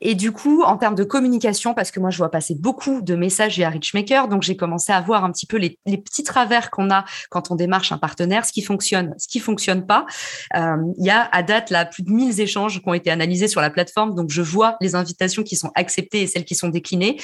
Et 0.02 0.16
du 0.16 0.32
coup, 0.32 0.64
en 0.64 0.78
termes 0.78 0.96
de 0.96 1.04
communication, 1.04 1.74
parce 1.74 1.92
que 1.92 2.00
moi, 2.00 2.10
je 2.10 2.18
vois 2.18 2.32
passer 2.32 2.56
beaucoup 2.56 3.02
de 3.02 3.16
messages 3.16 3.56
via 3.56 3.70
Richmaker, 3.70 4.30
donc 4.30 4.44
j'ai 4.44 4.56
commencé 4.56 4.94
à 4.94 5.02
voir 5.02 5.26
un 5.26 5.32
petit 5.32 5.46
peu 5.46 5.58
les, 5.58 5.78
petits 5.86 6.24
travers 6.24 6.72
qu'on 6.72 6.90
a 6.90 7.04
quand 7.30 7.52
on 7.52 7.56
démarche 7.56 7.92
un 7.92 7.98
partenaire, 7.98 8.46
ce 8.46 8.54
qui 8.54 8.62
fonctionne, 8.62 9.14
ce 9.18 9.28
qui 9.28 9.40
fonctionne 9.40 9.86
pas. 9.86 10.06
Euh, 10.56 10.78
il 10.98 11.06
y 11.06 11.10
a 11.10 11.28
à 11.34 11.44
date 11.44 11.70
là 11.70 11.86
plus 11.86 12.04
de 12.04 12.12
1000 12.12 12.40
échanges 12.40 12.82
qui 12.82 12.88
ont 12.88 12.94
été 12.94 13.12
analysés 13.12 13.50
sur 13.50 13.60
la 13.60 13.70
plateforme, 13.70 14.16
donc 14.16 14.30
je 14.30 14.42
vois 14.42 14.78
les 14.80 14.96
invitations 14.96 15.44
qui 15.44 15.58
sont 15.58 15.72
acceptées 15.76 16.22
et 16.22 16.28
celles 16.28 16.46
qui 16.46 16.56
sont 16.56 16.70
déclinées. 16.70 17.20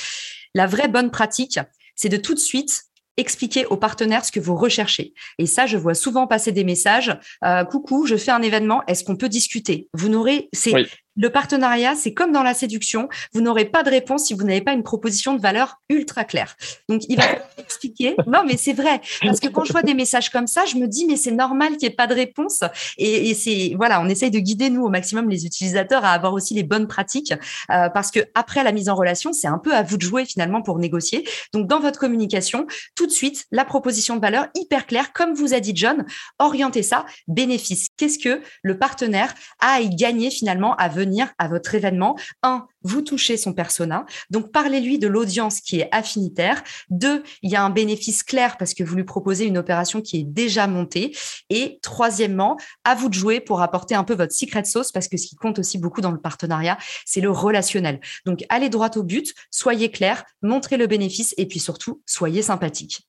La 0.54 0.68
vraie 0.68 0.90
bonne 0.90 1.12
pratique, 1.12 1.60
c'est 1.96 2.10
de 2.10 2.18
tout 2.18 2.34
de 2.34 2.40
suite 2.40 2.84
expliquer 3.18 3.66
aux 3.66 3.78
partenaires 3.78 4.26
ce 4.26 4.32
que 4.32 4.40
vous 4.40 4.56
recherchez. 4.56 5.14
Et 5.40 5.46
ça, 5.46 5.66
je 5.66 5.78
vois 5.78 5.94
souvent 5.94 6.28
passer 6.28 6.52
des 6.52 6.64
messages. 6.64 7.18
Euh, 7.44 7.64
coucou, 7.64 8.06
je 8.06 8.16
fais 8.16 8.32
un 8.32 8.42
événement. 8.42 8.84
Est-ce 8.88 9.04
qu'on 9.04 9.16
peut 9.16 9.30
discuter? 9.30 9.90
Vous 9.94 10.10
n'aurez, 10.10 10.50
c'est 10.54 10.74
Le 11.18 11.30
partenariat, 11.30 11.96
c'est 11.96 12.14
comme 12.14 12.34
dans 12.34 12.44
la 12.44 12.54
séduction. 12.54 13.08
Vous 13.34 13.40
n'aurez 13.40 13.66
pas 13.66 13.84
de 13.84 13.90
réponse 13.90 14.26
si 14.26 14.34
vous 14.34 14.44
n'avez 14.44 14.62
pas 14.62 14.74
une 14.74 14.84
proposition 14.84 15.34
de 15.34 15.42
valeur 15.42 15.80
ultra 15.88 16.26
claire. 16.26 16.58
Donc, 16.90 17.04
il 17.08 17.16
va 17.16 17.24
expliquer. 17.58 18.16
Non, 18.28 18.44
mais 18.46 18.58
c'est 18.58 18.74
vrai. 18.74 19.00
Parce 19.22 19.40
que 19.40 19.48
quand 19.48 19.64
je 19.64 19.72
vois 19.72 19.82
des 19.82 19.94
messages 19.94 20.30
comme 20.30 20.48
ça, 20.48 20.66
je 20.66 20.76
me 20.76 20.88
dis, 20.88 21.06
mais 21.06 21.16
c'est 21.16 21.32
normal 21.32 21.78
qu'il 21.78 21.88
n'y 21.88 21.94
ait 21.94 21.96
pas 21.96 22.08
de 22.08 22.14
réponse. 22.14 22.60
Et, 22.98 23.34
c'est, 23.34 23.74
voilà, 23.78 24.02
on 24.02 24.10
essaye 24.10 24.30
de 24.30 24.40
guider, 24.40 24.70
nous, 24.70 24.84
au 24.84 24.90
maximum, 24.90 25.30
les 25.30 25.46
utilisateurs 25.46 26.04
à 26.04 26.12
avoir 26.12 26.34
aussi 26.34 26.54
les 26.54 26.64
bonnes 26.64 26.88
pratiques. 26.88 27.34
Euh, 27.72 27.90
parce 27.90 28.12
que 28.12 28.20
après 28.36 28.64
la 28.64 28.74
mise 28.74 28.90
en 28.90 28.96
relation, 28.96 29.32
c'est 29.32 29.48
un 29.48 29.58
peu 29.58 29.74
à 29.74 29.84
vous 29.84 29.96
de 29.96 30.02
jouer, 30.02 30.26
finalement, 30.26 30.62
pour 30.62 30.80
négocier. 30.80 31.26
Donc, 31.54 31.68
dans 31.68 31.80
votre 31.80 31.98
communication, 31.98 32.68
tout 32.94 33.08
de 33.08 33.12
suite, 33.12 33.46
la 33.52 33.64
proposition 33.64 34.18
de 34.18 34.22
valeur 34.22 34.48
hyper 34.54 34.86
claire, 34.86 35.14
comme 35.14 35.34
vous 35.34 35.54
a 35.54 35.62
dit 35.62 35.72
John, 35.76 36.06
orientez 36.40 36.84
ça, 36.84 37.06
bénéfice. 37.30 37.88
Qu'est-ce 37.96 38.20
que 38.20 38.42
le 38.64 38.78
partenaire 38.78 39.34
a 39.62 39.76
à 39.76 39.84
gagner, 39.84 40.30
finalement, 40.30 40.76
à 40.76 40.90
venir 40.90 41.05
à 41.38 41.48
votre 41.48 41.76
événement. 41.76 42.18
Un, 42.44 42.68
vous 42.84 43.02
touchez 43.02 43.38
son 43.38 43.54
persona. 43.54 44.06
Donc, 44.30 44.52
parlez-lui 44.52 45.00
de 45.00 45.08
l'audience 45.08 45.62
qui 45.62 45.80
est 45.80 45.90
affinitaire. 45.92 46.64
Deux, 46.90 47.24
il 47.42 47.52
y 47.52 47.56
a 47.56 47.64
un 47.64 47.70
bénéfice 47.70 48.24
clair 48.24 48.58
parce 48.58 48.74
que 48.74 48.84
vous 48.84 48.96
lui 48.96 49.04
proposez 49.04 49.46
une 49.46 49.58
opération 49.58 50.02
qui 50.02 50.20
est 50.20 50.24
déjà 50.24 50.68
montée. 50.68 51.16
Et 51.50 51.80
troisièmement, 51.82 52.58
à 52.84 52.96
vous 52.96 53.10
de 53.10 53.14
jouer 53.14 53.40
pour 53.40 53.62
apporter 53.62 53.96
un 53.96 54.04
peu 54.04 54.14
votre 54.14 54.34
secret 54.34 54.64
sauce 54.64 54.92
parce 54.92 55.08
que 55.08 55.18
ce 55.18 55.28
qui 55.28 55.36
compte 55.36 55.60
aussi 55.60 55.78
beaucoup 55.78 56.02
dans 56.02 56.12
le 56.12 56.20
partenariat, 56.20 56.78
c'est 57.06 57.22
le 57.22 57.32
relationnel. 57.32 58.00
Donc, 58.26 58.44
allez 58.50 58.70
droit 58.70 58.92
au 58.96 59.04
but, 59.04 59.34
soyez 59.52 59.90
clair, 59.90 60.24
montrez 60.42 60.78
le 60.78 60.88
bénéfice 60.88 61.34
et 61.38 61.48
puis 61.48 61.60
surtout, 61.60 62.02
soyez 62.06 62.42
sympathique. 62.42 63.08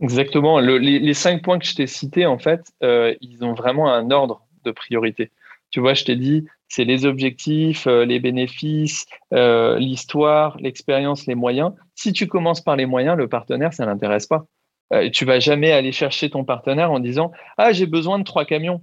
Exactement. 0.00 0.60
les, 0.60 1.14
cinq 1.14 1.42
points 1.42 1.58
que 1.58 1.66
je 1.66 1.74
t'ai 1.74 1.86
cités, 1.86 2.26
en 2.26 2.38
fait, 2.38 2.72
euh, 2.82 3.14
ils 3.20 3.44
ont 3.44 3.54
vraiment 3.54 3.92
un 3.92 4.10
ordre 4.10 4.42
de 4.64 4.70
priorité. 4.70 5.30
Tu 5.70 5.80
vois, 5.80 5.94
je 5.94 6.04
t'ai 6.04 6.16
dit, 6.16 6.46
c'est 6.68 6.84
les 6.84 7.06
objectifs, 7.06 7.86
euh, 7.86 8.04
les 8.04 8.20
bénéfices, 8.20 9.06
euh, 9.32 9.78
l'histoire, 9.78 10.56
l'expérience, 10.58 11.26
les 11.26 11.34
moyens. 11.34 11.72
Si 11.94 12.12
tu 12.12 12.26
commences 12.26 12.60
par 12.60 12.76
les 12.76 12.86
moyens, 12.86 13.16
le 13.16 13.28
partenaire, 13.28 13.72
ça 13.72 13.86
l'intéresse 13.86 14.26
pas. 14.26 14.46
Euh, 14.92 15.10
tu 15.10 15.24
vas 15.24 15.40
jamais 15.40 15.72
aller 15.72 15.92
chercher 15.92 16.30
ton 16.30 16.44
partenaire 16.44 16.92
en 16.92 17.00
disant 17.00 17.32
ah 17.58 17.72
j'ai 17.72 17.86
besoin 17.86 18.18
de 18.18 18.24
trois 18.24 18.44
camions. 18.44 18.82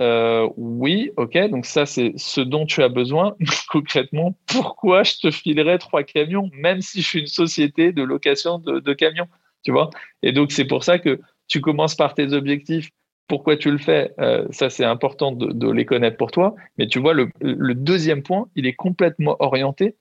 Euh, 0.00 0.48
oui, 0.56 1.10
ok, 1.16 1.36
donc 1.50 1.66
ça 1.66 1.84
c'est 1.84 2.12
ce 2.16 2.40
dont 2.40 2.66
tu 2.66 2.82
as 2.82 2.88
besoin. 2.88 3.36
Concrètement, 3.68 4.36
pourquoi 4.46 5.02
je 5.02 5.14
te 5.20 5.30
filerais 5.30 5.78
trois 5.78 6.04
camions, 6.04 6.50
même 6.52 6.80
si 6.80 7.02
je 7.02 7.08
suis 7.08 7.20
une 7.20 7.26
société 7.26 7.92
de 7.92 8.02
location 8.02 8.58
de, 8.58 8.78
de 8.78 8.92
camions, 8.94 9.26
tu 9.64 9.72
vois? 9.72 9.90
Et 10.22 10.32
donc 10.32 10.52
c'est 10.52 10.66
pour 10.66 10.84
ça 10.84 10.98
que 10.98 11.20
tu 11.48 11.60
commences 11.60 11.96
par 11.96 12.14
tes 12.14 12.32
objectifs 12.32 12.90
pourquoi 13.28 13.56
tu 13.56 13.70
le 13.70 13.78
fais, 13.78 14.12
euh, 14.18 14.46
ça 14.50 14.70
c'est 14.70 14.84
important 14.84 15.32
de, 15.32 15.70
les 15.70 15.84
connaître 15.84 16.16
pour 16.16 16.30
toi. 16.30 16.56
Mais 16.78 16.86
tu 16.86 16.98
vois, 16.98 17.12
le, 17.12 17.74
deuxième 17.74 18.22
point, 18.22 18.48
il 18.56 18.66
est 18.66 18.74
complètement 18.74 19.36
orienté 19.38 19.96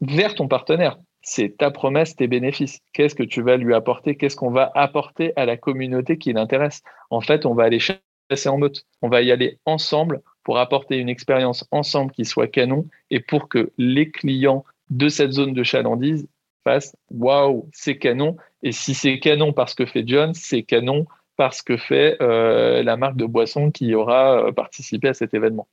vers 0.00 0.34
ton 0.34 0.46
partenaire. 0.46 0.98
C'est 1.22 1.56
ta 1.56 1.70
promesse, 1.70 2.14
tes 2.14 2.28
bénéfices. 2.28 2.78
Qu'est-ce 2.92 3.14
que 3.14 3.22
tu 3.22 3.42
vas 3.42 3.56
lui 3.56 3.74
apporter? 3.74 4.16
Qu'est-ce 4.16 4.36
qu'on 4.36 4.50
va 4.50 4.70
apporter 4.74 5.32
à 5.36 5.46
la 5.46 5.56
communauté 5.56 6.18
qui 6.18 6.32
l'intéresse? 6.32 6.82
En 7.10 7.20
fait, 7.20 7.44
on 7.44 7.54
va 7.54 7.64
aller 7.64 7.80
chasser 7.80 8.48
en 8.48 8.58
meute. 8.58 8.84
On 9.02 9.08
va 9.08 9.22
y 9.22 9.32
aller 9.32 9.58
ensemble 9.64 10.20
pour 10.44 10.58
apporter 10.58 10.98
une 10.98 11.08
expérience 11.08 11.66
ensemble 11.70 12.12
qui 12.12 12.24
soit 12.24 12.46
canon 12.46 12.86
et 13.10 13.20
pour 13.20 13.48
que 13.48 13.72
les 13.78 14.10
clients 14.10 14.64
de 14.90 15.08
cette 15.08 15.32
zone 15.32 15.54
de 15.54 15.62
chalandise 15.62 16.28
fassent 16.64 16.96
waouh, 17.10 17.68
c'est 17.72 17.98
canon. 17.98 18.36
Et 18.62 18.72
si 18.72 18.94
c'est 18.94 19.18
canon 19.20 19.52
parce 19.52 19.74
que 19.74 19.86
fait 19.86 20.04
John, 20.06 20.34
c'est 20.34 20.62
canon 20.62 21.06
parce 21.38 21.62
que 21.62 21.76
fait 21.76 22.18
euh, 22.20 22.82
la 22.82 22.96
marque 22.98 23.16
de 23.16 23.24
boisson 23.24 23.70
qui 23.70 23.94
aura 23.94 24.48
euh, 24.48 24.52
participé 24.52 25.08
à 25.08 25.14
cet 25.14 25.32
événement. 25.32 25.68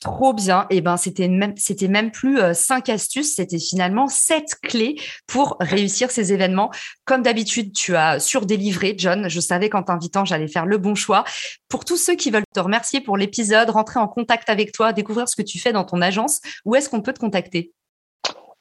Trop 0.00 0.32
bien. 0.32 0.66
Et 0.70 0.78
eh 0.78 0.80
ben, 0.80 0.96
c'était 0.96 1.28
même, 1.28 1.52
même 1.90 2.10
plus 2.10 2.40
euh, 2.40 2.54
cinq 2.54 2.88
astuces, 2.88 3.34
c'était 3.34 3.58
finalement 3.58 4.08
sept 4.08 4.54
clés 4.62 4.96
pour 5.26 5.58
réussir 5.60 6.10
ces 6.10 6.32
événements. 6.32 6.70
Comme 7.04 7.20
d'habitude, 7.20 7.74
tu 7.74 7.96
as 7.96 8.18
surdélivré, 8.18 8.94
John. 8.96 9.28
Je 9.28 9.40
savais 9.40 9.68
qu'en 9.68 9.82
t'invitant, 9.82 10.24
j'allais 10.24 10.48
faire 10.48 10.64
le 10.64 10.78
bon 10.78 10.94
choix. 10.94 11.24
Pour 11.68 11.84
tous 11.84 11.98
ceux 11.98 12.14
qui 12.14 12.30
veulent 12.30 12.44
te 12.54 12.60
remercier 12.60 13.02
pour 13.02 13.18
l'épisode, 13.18 13.68
rentrer 13.68 14.00
en 14.00 14.08
contact 14.08 14.48
avec 14.48 14.72
toi, 14.72 14.94
découvrir 14.94 15.28
ce 15.28 15.36
que 15.36 15.42
tu 15.42 15.58
fais 15.58 15.72
dans 15.72 15.84
ton 15.84 16.00
agence, 16.00 16.40
où 16.64 16.76
est-ce 16.76 16.88
qu'on 16.88 17.02
peut 17.02 17.12
te 17.12 17.20
contacter? 17.20 17.74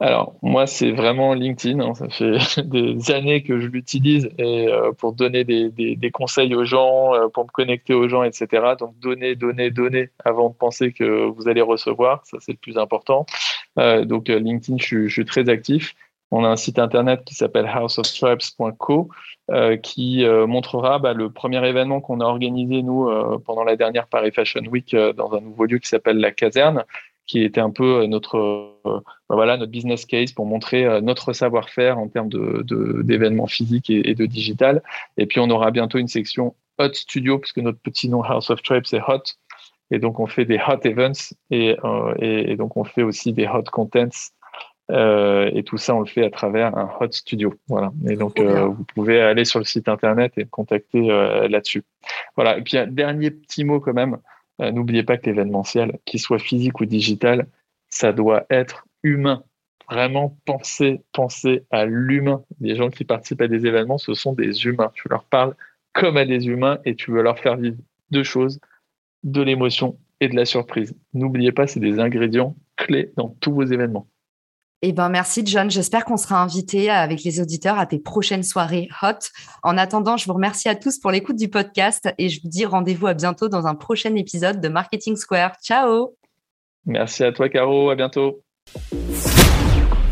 Alors, 0.02 0.36
moi, 0.42 0.66
c'est 0.66 0.92
vraiment 0.92 1.34
LinkedIn. 1.34 1.82
Hein. 1.82 1.94
Ça 1.94 2.08
fait 2.08 2.38
des 2.64 3.12
années 3.12 3.44
que 3.44 3.60
je 3.60 3.68
l'utilise 3.68 4.30
euh, 4.40 4.94
pour 4.94 5.12
donner 5.12 5.44
des, 5.44 5.70
des, 5.70 6.12
conseils 6.12 6.56
aux 6.56 6.64
gens, 6.64 7.14
euh, 7.14 7.28
pour 7.28 7.44
me 7.44 7.50
connecter 7.50 7.94
aux 7.94 8.08
gens, 8.08 8.24
etc. 8.24 8.76
Donc, 8.80 8.98
donner, 9.00 9.36
donner, 9.36 9.72
donner 9.72 10.10
avant 10.24 10.50
de 10.50 10.56
penser 10.56 10.94
que 10.94 11.26
vous 11.26 11.50
allez 11.50 11.62
recevoir. 11.62 12.26
Ça, 12.26 12.38
c'est 12.40 12.54
le 12.54 12.58
plus 12.58 12.78
important. 12.78 13.26
Euh, 13.78 14.06
donc, 14.06 14.30
LinkedIn, 14.30 14.78
je, 14.80 15.08
je, 15.08 15.12
suis 15.12 15.26
très 15.26 15.50
actif. 15.50 15.96
On 16.32 16.46
a 16.46 16.48
un 16.48 16.56
site 16.56 16.80
internet 16.80 17.26
qui 17.26 17.34
s'appelle 17.34 17.66
houseofstripes.co 17.66 19.10
qui 19.82 20.24
montrera 20.48 21.00
bah, 21.00 21.14
le 21.14 21.32
premier 21.32 21.68
événement 21.68 22.02
qu'on 22.02 22.20
a 22.20 22.26
organisé, 22.26 22.84
nous, 22.84 23.10
pendant 23.46 23.64
la 23.64 23.76
dernière 23.76 24.06
Paris 24.06 24.32
Fashion 24.32 24.62
Week 24.70 24.96
dans 24.96 25.34
un 25.34 25.42
nouveau 25.42 25.66
lieu 25.66 25.80
qui 25.80 25.90
s'appelle 25.90 26.20
La 26.20 26.32
Caserne 26.32 26.86
qui 27.30 27.44
était 27.44 27.62
un 27.62 27.70
peu 27.70 28.02
euh, 28.02 28.08
notre 28.08 28.38
euh, 28.86 29.00
bah 29.30 29.36
voilà 29.36 29.56
notre 29.56 29.72
business 29.72 30.06
case 30.06 30.32
pour 30.32 30.48
montrer 30.48 30.84
euh, 30.86 31.00
notre 31.00 31.32
savoir-faire 31.32 32.00
en 32.00 32.08
termes 32.08 32.28
de 32.28 32.64
d'événements 33.04 33.48
physiques 33.48 33.90
et, 33.92 34.16
de 34.16 34.26
digital. 34.26 34.82
Et 35.18 35.28
puis 35.28 35.40
on 35.40 35.50
aura 35.52 35.70
bientôt 35.72 36.00
une 36.00 36.08
section 36.08 36.56
Hot 36.80 36.94
Studio 36.94 37.38
puisque 37.38 37.60
notre 37.60 37.80
petit 37.80 38.10
nom 38.10 38.24
House 38.24 38.50
of 38.50 38.62
Tribe 38.64 38.84
c'est 38.86 39.02
Hot. 39.08 39.24
Et 39.92 40.00
donc 40.00 40.20
on 40.20 40.26
fait 40.26 40.46
des 40.46 40.58
hot 40.58 40.80
events 40.86 41.34
et, 41.52 41.76
et, 42.20 42.56
donc 42.56 42.78
on 42.78 42.84
fait 42.84 43.04
aussi 43.04 43.32
des 43.34 43.48
hot 43.48 43.64
contents. 43.72 44.34
et 44.90 45.64
tout 45.66 45.78
ça, 45.78 45.96
on 45.96 46.02
le 46.02 46.06
fait 46.06 46.26
à 46.26 46.30
travers 46.30 46.76
un 46.78 46.90
hot 47.00 47.12
studio. 47.12 47.54
Voilà. 47.68 47.92
Et 48.08 48.16
donc, 48.16 48.40
vous 48.40 48.86
pouvez 48.96 49.20
aller 49.20 49.46
sur 49.46 49.58
le 49.60 49.66
site 49.66 49.88
internet 49.90 50.34
et 50.38 50.44
me 50.44 50.50
contacter 50.50 51.08
là-dessus. 51.50 51.84
Voilà. 52.36 52.60
Et 52.60 52.62
puis, 52.62 52.78
un 52.78 52.86
dernier 52.86 53.32
petit 53.32 53.64
mot 53.64 53.80
quand 53.80 53.94
même. 53.94 54.20
Euh, 54.62 54.72
n'oubliez 54.72 55.04
pas 55.04 55.18
que 55.18 55.26
l'événementiel, 55.26 56.00
qu'il 56.06 56.20
soit 56.20 56.40
physique 56.40 56.80
ou 56.82 56.86
digital, 56.86 57.48
ça 57.90 58.12
doit 58.14 58.46
être 58.50 58.86
humain. 59.04 59.44
Vraiment 59.90 60.38
penser, 60.46 61.02
penser 61.14 61.64
à 61.72 61.86
l'humain. 61.86 62.44
Les 62.60 62.76
gens 62.76 62.90
qui 62.90 63.06
participent 63.06 63.42
à 63.42 63.48
des 63.48 63.66
événements, 63.66 63.98
ce 63.98 64.14
sont 64.14 64.34
des 64.34 64.66
humains. 64.66 64.92
Tu 64.94 65.08
leur 65.10 65.24
parles 65.24 65.56
comme 65.94 66.18
à 66.18 66.26
des 66.26 66.48
humains 66.48 66.80
et 66.86 66.96
tu 66.96 67.12
veux 67.12 67.24
leur 67.24 67.40
faire 67.40 67.58
vivre 67.58 67.78
deux 68.12 68.24
choses, 68.24 68.60
de 69.24 69.42
l'émotion 69.42 69.98
et 70.20 70.28
de 70.28 70.36
la 70.36 70.46
surprise. 70.46 70.96
N'oubliez 71.14 71.52
pas, 71.52 71.68
c'est 71.68 71.80
des 71.80 72.00
ingrédients 72.00 72.56
clés 72.76 73.12
dans 73.18 73.30
tous 73.40 73.54
vos 73.54 73.64
événements. 73.64 74.08
Eh 74.82 74.94
ben, 74.94 75.10
merci, 75.10 75.42
John. 75.46 75.70
J'espère 75.70 76.06
qu'on 76.06 76.16
sera 76.16 76.42
invité 76.42 76.90
avec 76.90 77.24
les 77.24 77.42
auditeurs 77.42 77.78
à 77.78 77.86
tes 77.86 78.00
prochaines 78.00 78.44
soirées 78.44 78.88
hot. 79.02 79.20
En 79.62 79.78
attendant, 79.78 80.16
je 80.16 80.26
vous 80.26 80.34
remercie 80.34 80.70
à 80.70 80.76
tous 80.76 81.00
pour 81.00 81.12
l'écoute 81.12 81.36
du 81.36 81.50
podcast 81.50 82.08
et 82.18 82.30
je 82.30 82.42
vous 82.42 82.48
dis 82.48 82.66
rendez-vous 82.66 83.08
à 83.08 83.14
bientôt 83.14 83.50
dans 83.50 83.68
un 83.68 83.76
prochain 83.76 84.16
épisode 84.16 84.62
de 84.62 84.70
Marketing 84.70 85.18
Square. 85.18 85.58
Ciao! 85.62 86.16
Merci 86.86 87.26
à 87.26 87.34
toi, 87.34 87.50
Caro. 87.50 87.90
À 87.90 87.96
bientôt. 87.96 88.42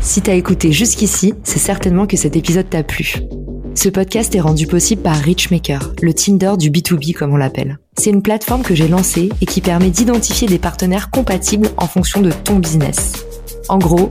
Si 0.00 0.20
tu 0.20 0.30
as 0.30 0.34
écouté 0.34 0.70
jusqu'ici, 0.70 1.32
c'est 1.44 1.58
certainement 1.58 2.06
que 2.06 2.18
cet 2.18 2.36
épisode 2.36 2.68
t'a 2.68 2.82
plu. 2.82 3.14
Ce 3.74 3.88
podcast 3.88 4.34
est 4.34 4.40
rendu 4.40 4.66
possible 4.66 5.02
par 5.02 5.16
Richmaker, 5.16 5.92
le 6.02 6.12
Tinder 6.12 6.54
du 6.58 6.70
B2B 6.70 7.14
comme 7.14 7.32
on 7.32 7.36
l'appelle. 7.36 7.78
C'est 7.96 8.10
une 8.10 8.22
plateforme 8.22 8.62
que 8.62 8.74
j'ai 8.74 8.88
lancée 8.88 9.30
et 9.40 9.46
qui 9.46 9.60
permet 9.60 9.90
d'identifier 9.90 10.46
des 10.46 10.58
partenaires 10.58 11.10
compatibles 11.10 11.68
en 11.78 11.86
fonction 11.86 12.20
de 12.20 12.32
ton 12.32 12.56
business. 12.56 13.24
En 13.68 13.78
gros, 13.78 14.10